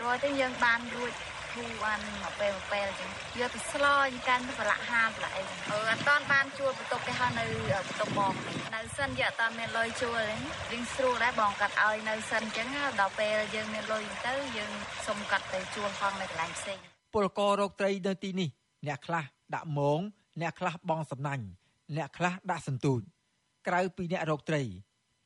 [0.00, 1.12] រួចទៅយើងបានរួច
[1.52, 3.10] ធូរបានមួយពេលមួយពេលអញ្ចឹង
[3.40, 7.44] យកទៅស្លអញ្ចឹងទៅប្រឡាក់ហាលប្រឡាក់អីអឺអត់តាន់បានជួលបន្ទប់គេហៅនៅ
[7.86, 8.32] បន្ទប់បង
[8.74, 10.36] នៅសិនយកអត់តាន់មានលុយជួលទេ
[10.72, 12.68] យើងស្រួលដែរបងកាត់ឲ្យនៅសិនអញ្ចឹង
[13.00, 14.72] ដល់ពេលយើងមានលុយទៅយើង
[15.06, 16.78] សុំកាត់ទៅជួលផងនៅកន្លែងផ្សេង
[17.14, 18.48] ពលកររកត្រីនៅទីនេះ
[18.86, 19.24] អ្នកខ្លះ
[19.54, 20.00] ដាក់មង
[20.40, 21.44] អ្នកខ្លះបងសំណាញ់
[21.96, 23.00] អ្នកខ្លះដាក់សន្ទូច
[23.68, 24.62] ក្រៅពីអ្នករកត្រី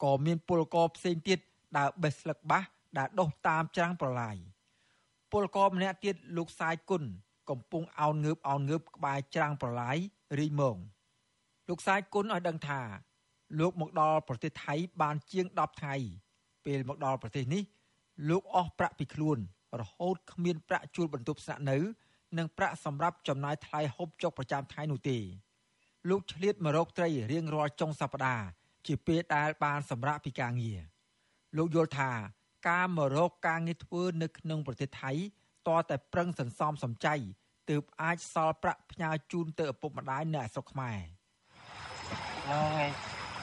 [0.03, 1.39] ក៏មានពលករផ្សេងទៀត
[1.77, 2.65] ដើរបេះស្លឹកបាស
[2.99, 4.37] ដែលដុះតាមច្រាំងប្រឡាយ
[5.33, 7.03] ពលករម្នាក់ទៀតលោកសាយគុណ
[7.51, 9.97] កំពុងអោនងើបអោនងើបក្បែរច្រាំងប្រឡាយ
[10.39, 10.77] រីមង
[11.69, 12.81] លោកសាយគុណឲ្យដឹងថា
[13.61, 15.95] លោកមកដល់ប្រទេសថៃបានជាង10ថ្ងៃ
[16.65, 17.63] ពេលមកដល់ប្រទេសនេះ
[18.29, 19.39] លោកអស់ប្រាក់ពីខ្លួន
[19.81, 21.79] រហូតគ្មានប្រាក់ជួលបន្ទប់ស្នាក់នៅ
[22.39, 25.19] និងប្រាក់សម្រាប់ចំណាយថ្លៃហូបចុកប្រចាំថ្ងៃនោះទេ
[26.11, 28.47] លោកឆ្លៀតមករកត្រីរៀងរាល់ចុងសប្តាហ៍
[28.87, 30.81] ជាពេលដែលបានសម្រាកពីការងារ
[31.57, 32.11] លោកយល់ថា
[32.69, 35.13] ការមករកការងារធ្វើនៅក្នុងប្រទេសថៃ
[35.69, 37.15] តតែប្រឹងសន្សំសំចៃ
[37.71, 40.99] ទើបអាចសល់ប្រាក់ផ្ញើជូនទៅឪពុកម្ដាយនៅស្រុកខ្មែរ
[42.43, 42.63] ថ្ងៃ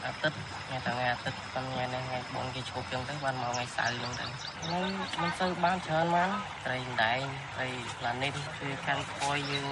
[0.06, 4.26] អាទិត្យថ្ងៃថ្ងៃអាទិត្យប៉ុន្តែថ្ងៃថ្ងៃបងគេឈប់ចឹងទៅបានមកថ្ងៃសៅរ៍ចឹងទៅ
[4.72, 4.80] នៅ
[5.22, 6.30] មិនសូវបានច្រើនបាន
[6.66, 7.22] ត្រីដែង
[7.56, 7.68] ត្រី
[8.06, 9.68] ឡានីតគឺខាងខយយើង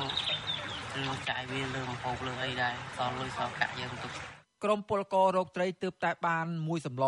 [0.94, 4.12] គឺចាយវាលើមហូបលើអីដែរសល់លុយសល់កាក់យើងទុក
[4.64, 7.06] ក្រុមពលកររោគត្រីទើបតែបានមួយសម្ល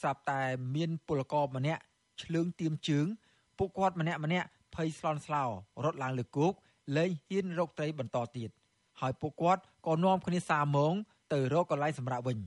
[0.00, 0.42] ស្រាប់តែ
[0.74, 1.82] មានពលករម្នាក់
[2.22, 3.06] ឆ្លើងទៀមជើង
[3.58, 5.44] ពួកគាត់ម្នាក់ម្នាក់ភ័យស្លន់ស្លោ
[5.84, 6.52] រត់ឡើងលើគោក
[6.96, 8.50] លែងហ៊ានរកត្រីបន្តទៀត
[9.00, 10.94] ហើយពួកគាត់ក៏នាំគ្នាសាមង
[11.32, 12.38] ទៅរកកន្លែងសម្រាប់វិញ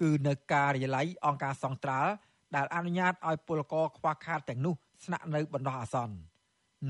[0.00, 2.12] គឺនៅការិយាល័យអង្គការសង្ត្រាល់
[2.56, 6.14] ដែលអនុញ្ញាតឲ្យពលករខ្វះខាតទាំងនោះស្នាក់នៅបណ្ដោះអាសន្ន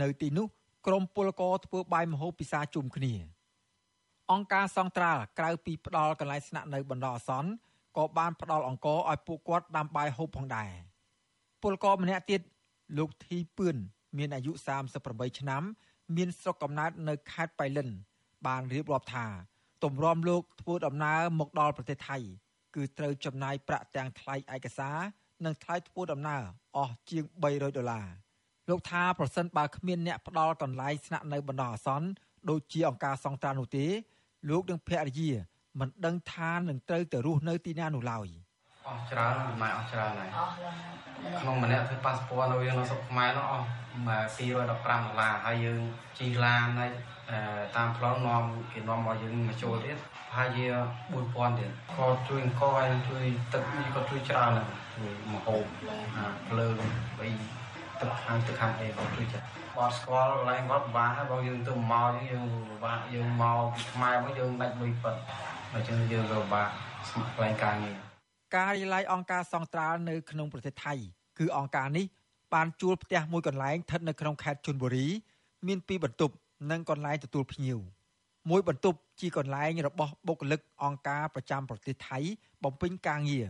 [0.02, 0.46] នៅទីនោះ
[0.86, 3.14] ក្រុមពលករធ្វើបាយម្ហូបពិសាជុំគ្នា
[4.32, 7.50] អង្គការសង្ត្រាល់ក្រៅពីផ្ដល់កន្លែងស្នាក់នៅបណ្ដោះអាសន្ន
[7.97, 10.70] ក៏បានផ្ដល់អង្គឲ្យពួកគាត់ដាំបាយហូបផងដែរ
[11.62, 12.41] ពលករម្នាក់ទៀត
[12.99, 13.76] លោកធីពឿន
[14.18, 14.53] មានអាយុ
[14.97, 15.62] 38ឆ្នាំ
[16.16, 17.88] មានស្រុកកំណើតនៅខេត្តបៃលិន
[18.47, 19.26] បានរៀបរាប់ថា
[19.84, 22.18] ទម្រាំលោកធ្វើដំណើរមកដល់ប្រទេសថៃ
[22.74, 24.99] គឺត្រូវចំណាយប្រាក់ទាំងថ្លៃឯកសារ
[25.45, 26.43] និងថ្លៃធ្វើដំណើរ
[26.76, 28.09] អស់ជាង300ដុល្លារ
[28.68, 32.09] លោកថាប្រសិនបើគ្មានអ្នកផ្ដល់កន្លែងស្នាក់នៅបណ្ដោះអាសន្ន
[32.51, 33.86] ដូចជាអង្គការសង្ត្រាននោះទេ
[34.51, 35.30] លោកនិងភរិយា
[35.78, 38.28] មិនដឹងថានឹងត្រូវទៅរស់នៅទីណានោះឡើយ
[38.88, 40.30] អស់ច្រើនមិនម៉ែអស់ច្រើនហើយ
[41.40, 43.66] ក្នុងម្នាក់ធ្វើប៉ាសពតនៅយើងនៅស្រុកខ្មែរនោះអស់
[43.96, 45.80] 215ដុល្លារហើយយើង
[46.18, 46.90] ជិះឡានហើយ
[47.76, 48.42] តាមផ្លូវនាំ
[48.72, 49.96] គេនាំមកយើងមកចូលទៀត
[50.28, 50.66] ប្រហែលជា
[51.12, 55.64] 4000ទៀតគាត់ជួយអង្គហើយជួយទឹកនេះគាត់ជួយច្រើនណាស់ជួយមកហូប
[56.48, 56.76] ភ្លើង
[57.18, 57.28] បី
[58.00, 59.40] ទឹកខាងទឹកខាងអីគាត់ជួយចា
[59.76, 65.16] គាត់ស្គាល់ឡើងគាត់ពិបាកហើយបើយើងទៅមកយើងពិបាកយើងមកពីខ្មែរមកយើងដាច់លុយប៉ិត
[65.74, 66.68] អញ្ចឹងយើងក៏ពិបាក
[67.08, 67.96] ស្ម័គ្រឡើងការងារ
[68.56, 70.94] ការិយាល័យអង្គការសង្ត្រាល់នៅក្នុងប្រទេសថៃ
[71.38, 72.06] គឺអង្គការនេះ
[72.54, 75.06] បានជួលផ្ទះមួយកន្លែងស្ថិតនៅក្នុងខេត្តជន់បុរី
[75.66, 76.34] មានពីរបន្ទប់
[76.70, 77.78] និងកន្លែងទទួលភ្ញៀវ
[78.50, 82.18] មួយបន្ទប់ជាកន្លែងរបស់បុគ្គលិកអង្គការប្រចាំប្រទេសថៃ
[82.64, 83.46] បំពេញការងារ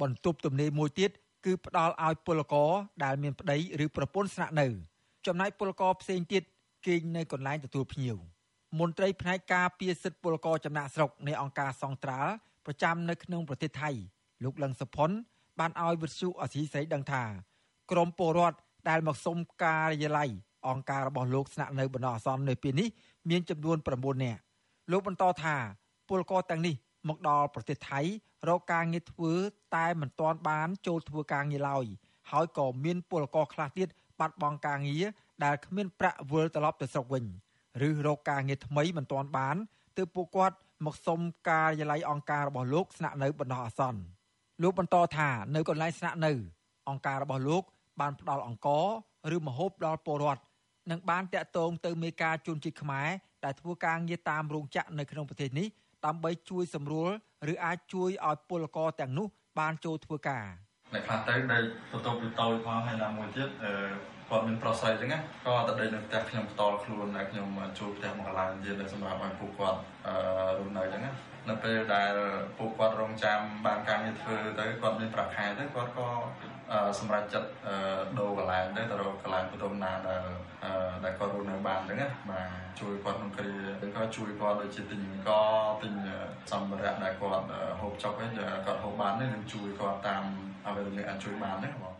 [0.00, 1.10] បន្ទប់ទំនេរមួយទៀត
[1.44, 2.70] គឺផ្ដល់ឲ្យពលករ
[3.04, 4.66] ដែលមានប្តីឬប្រពន្ធស្នាក់នៅ
[5.26, 6.42] ចំណែកពលករផ្សេងទៀត
[6.86, 8.16] គេងនៅកន្លែងទទួលភ្ញៀវ
[8.78, 12.32] មន្ត្រីផ្នែកការពារសិទ្ធិពលករចំណាក់ស្រុកនៃអង្គការសង្ត្រាល់
[12.66, 13.90] ប្រចាំនៅក្នុងប្រទេសថៃ
[14.44, 15.10] លោកលឹងសុផុន
[15.58, 17.22] បានឲ្យវិទ្យុអសីស្រីដឹងថា
[17.90, 18.58] ក្រមពលរដ្ឋ
[18.88, 20.30] ដែលមកសុំការិយាល័យ
[20.68, 22.88] អង្គការរបស់លោកស្នាក់នៅបណ្ដោះអាសន្ននៅពេលនេះ
[23.30, 24.40] មានចំនួន9នាក់
[24.90, 25.56] លោកបន្តថា
[26.08, 26.74] ពលករទាំងនេះ
[27.08, 28.00] មកដល់ប្រទេសថៃ
[28.48, 29.32] រកការងារធ្វើ
[29.76, 31.84] តែមិនទាន់បានចូលធ្វើការងារឡើយ
[32.30, 33.88] ហើយក៏មានពលករខ្លះទៀត
[34.20, 35.04] បាត់បង់ការងារ
[35.44, 37.24] ដែលគ្មានប្រាក់វិលត្រឡប់ទៅស្រុកវិញ
[37.88, 39.56] ឬរកការងារថ្មីមិនទាន់បាន
[39.96, 40.56] ទើបពួកគាត់
[40.86, 44.00] មកសុំការិយាល័យអង្គការរបស់លោកស្នាក់នៅបណ្ដោះអាសន្ន
[44.62, 46.32] លោកបន្តថានៅកន្លែងស្នាក់នៅ
[46.88, 47.62] អង្គការរបស់លោក
[48.00, 48.68] បានផ្ដល់អង្គ
[49.34, 50.42] ឬមហូបដល់ពលរដ្ឋ
[50.90, 53.08] និងបានតាក់ទងទៅមេការជនជាតិខ្មែរ
[53.44, 55.66] ដែលធ្វើការងារតាមរោងចក្រនៅក្នុងប្រទេសនេះ
[56.06, 57.10] ដើម្បីជួយសម្រួល
[57.52, 59.26] ឬអាចជួយឲ្យពលករទាំងនោះ
[59.58, 60.46] បានចូលធ្វើការ
[60.94, 61.62] អ្នកខ្លះទៅដែល
[61.92, 63.72] បន្ទប់វាតូចផងហើយណាមួយទៀតអឺ
[64.30, 65.10] គាត់មានប្រុសស្រីអញ្ចឹង
[65.46, 70.14] ក៏ទៅដេកនៅផ្ទះខ្ញុំផ្ទាល់ខ្លួនដែលខ្ញុំចូលផ្ទះមួយកន្លែងទៀតសម្រាប់ឲ្យពួកគាត់អឺ
[70.58, 71.02] រស់នៅអញ្ចឹង
[71.48, 72.12] នៅពេលដែល
[72.58, 76.08] ពួកគាត់រងចាំបានការងារធ្វើទៅគាត់មានប្រាក់ខែទៅគាត់ក៏
[76.98, 77.50] សម្រាប់ចិត្ត
[78.18, 80.22] ដូរកន្លែងទៅទៅរកកន្លែងបន្ទប់ណាដែល
[81.04, 82.48] ដែលគាត់រស់នៅបានអញ្ចឹងណាបាទ
[82.80, 83.50] ជួយគាត់ក្នុងគ្រា
[83.96, 85.42] ក៏ជួយគាត់ដូចជាទិញក៏
[85.82, 85.94] ទិញ
[86.52, 87.44] សម្ភារៈដែលគាត់
[87.80, 88.32] ហូបចុកហ្នឹង
[88.66, 90.24] គាត់ហូបបាននឹងជួយគាត់តាម
[90.66, 91.94] អ្វីដែលអាចជួយបានណាបង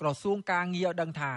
[0.00, 1.32] ក្រសួងការងារឲ្យដឹងថា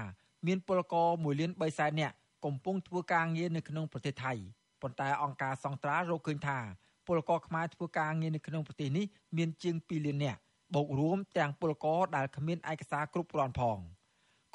[0.48, 2.16] មានពលករ1លាន3សែននាក់
[2.46, 4.34] កំពុងធ្វើការងារនៅក្នុងប្រទេសថៃ
[4.82, 6.60] ប៉ុន្តែអង្គការសង្ត្រារកឃើញថា
[7.08, 9.06] ពលករខ្មែរធ្វើការងារនៅក្នុងប្រទេសនេះ
[9.38, 10.40] មានជាង2លាននាក់
[10.76, 13.78] បូករួមទាំងពលករដែលគ្មានឯកសារគ្រប់គ្រាន់ផង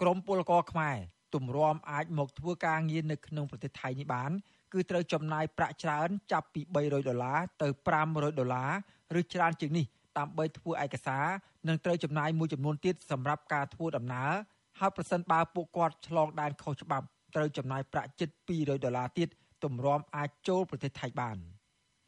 [0.01, 0.97] ក្រមពលករខ្មែរ
[1.35, 4.31] ទម្រាំអាចមកធ្វើការងារនៅក្នុងប្រទេសថៃនេះបាន
[4.73, 7.69] គឺត្រូវចំណាយប្រាក់ច្រើនចាប់ពី300ដុល្លារទៅ
[8.05, 8.71] 500ដុល្លារ
[9.21, 9.87] ឬច្រើនជាងនេះ
[10.19, 11.27] ដើម្បីធ្វើឯកសារ
[11.69, 14.33] និងត្រូវចំណាយមួយចំនួនទៀតសម្រាប់ការធ្វើដំណើរ
[14.79, 19.29] ហើយប្រសិនបើពួកគាត់ឆ្លងដែនខុសច្បាប់ត្រូវចំណាយប្រាក់ជិត200ដុល្លារទៀត
[19.65, 21.37] ទម្រាំអាចចូលប្រទេសថៃបាន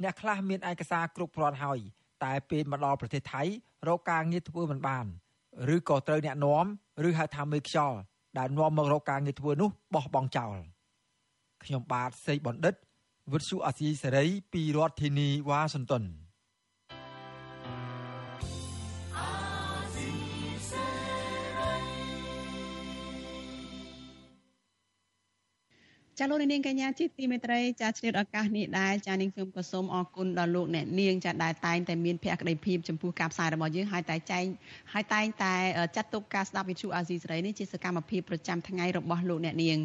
[0.03, 1.79] អ្នកខ្លះមានឯកសារគ្រប់គ្រាន់ហើយ
[2.25, 3.43] តែពេលមកដល់ប្រទេសថៃ
[3.89, 5.07] រកការងារធ្វើមិនបាន
[5.75, 6.65] ឬក៏ត្រូវអ្នកនាំ
[7.09, 7.99] ឬហៅថាមេខ្យល់
[8.39, 10.57] ដែលនាំមករកការងារធ្វើនោះបោះបង់ចោល
[11.65, 12.75] ខ្ញុំបាទសេកបណ្ឌិត
[13.33, 16.05] វិទ្យុអាស៊ីសេរីពីរដ្ឋធានីវ៉ាស៊ីនតោន
[26.23, 34.45] ចាលោកនាងកញ្ញាជាទីមេត្រីចាឆ្លៀតឱកាសនេះដែរចានាងខ្ញុំក៏សូមអរគុណដល់លោកអ្នកនាងចាដែលតែងតែមានភក្ដីភាពចំពោះការផ្សាយរបស់យើងហើយតែចែង
[34.93, 35.55] ហើយតែងតែ
[35.97, 39.79] ចាត់ទុកការស្ដាប់វិទ្យុអាស៊ីសេរីនេះជាសកម្មភាពប្រចាំថ្ងៃរបស់លោកអ្នកនាង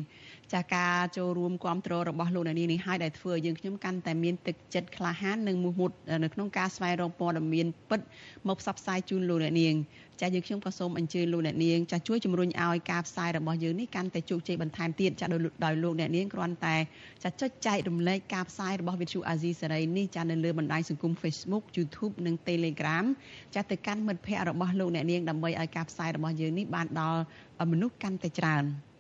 [0.53, 5.91] ចាការចូលរួមគ្រប់គ្រងរបស់លោកអ្នកនាងនេះហើយដែលធ្វើឲ្យយើងខ្ញុំកាន់តែមានទឹកចិត្តក្លាហាននិងមោះមុត
[6.23, 8.01] នៅក្នុងការស្វែងរកព័ត៌មានពិត
[8.47, 9.75] មកផ្សព្វផ្សាយជូនលោកអ្នកនាង
[10.21, 15.25] ចាយើងខ្ញុំក៏សូមអញ្ជើញលោកអ្នកនាងចាជួយជំរុញឲ្យការផ្សាយរបស់យើងនេះកាន់តែជោគជ័យបន្ថែមទៀតចា
[15.65, 16.75] ដោយលោកអ្នកនាងគ្រាន់តែ
[17.23, 23.05] ចាចុចចែករំលែកការផ្សាយរបស់វិទ្យុអាស៊ីសេរីនេះចានៅលើបណ្ដាញសង្គម Facebook YouTube និង Telegram
[23.55, 27.21] ចាទៅកាន់មិត្តភ័ក្តិរបស់លោកអ្នកនាងដើម្បីឲ្យការផ្សាយរបស់យើងនេះបានដល់
[27.71, 28.65] មនុស្សកាន់តែច្រើន។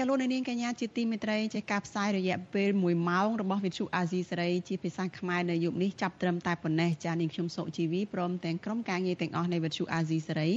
[0.00, 10.50] ចលនានាងកញ្ញាជាទីមេត្រីចេះការផ្សាយរយៈពេល1ម៉ោងរបស់វិទ្យុអាស៊ីសេរីជាភាសាខ្មែរនៅយប់នេះចាប់ត្រឹមតែប៉ុណ្ណេះចានាងខ្ញុំសុជីវីព្រមទាំងក្រុមការងារទាំងអស់នៃវិទ្យុអាស៊ីសេរី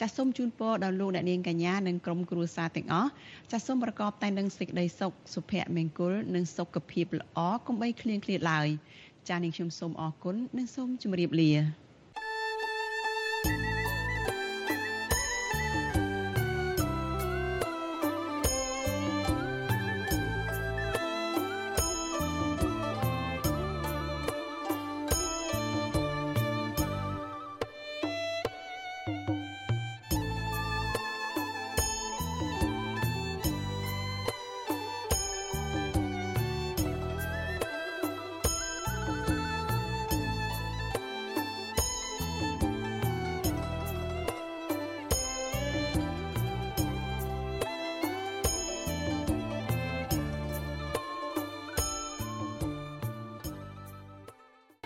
[0.00, 3.10] ចាសសូមជូនពរដល់លោកអ្នកនាងកញ្ញានិងក្រុមគ្រួសារទាំងអស់
[3.52, 8.68] ចាសសូមប្រកបតែនឹងសេចក្តីសុខសុភមង្គលនិងសុខភាពល្អកុំបីឃ្លៀងឃ្លាតឡើយ
[9.28, 11.85] ចានាងខ្ញុំសូមអរគុណនិងសូមជម្រាបលា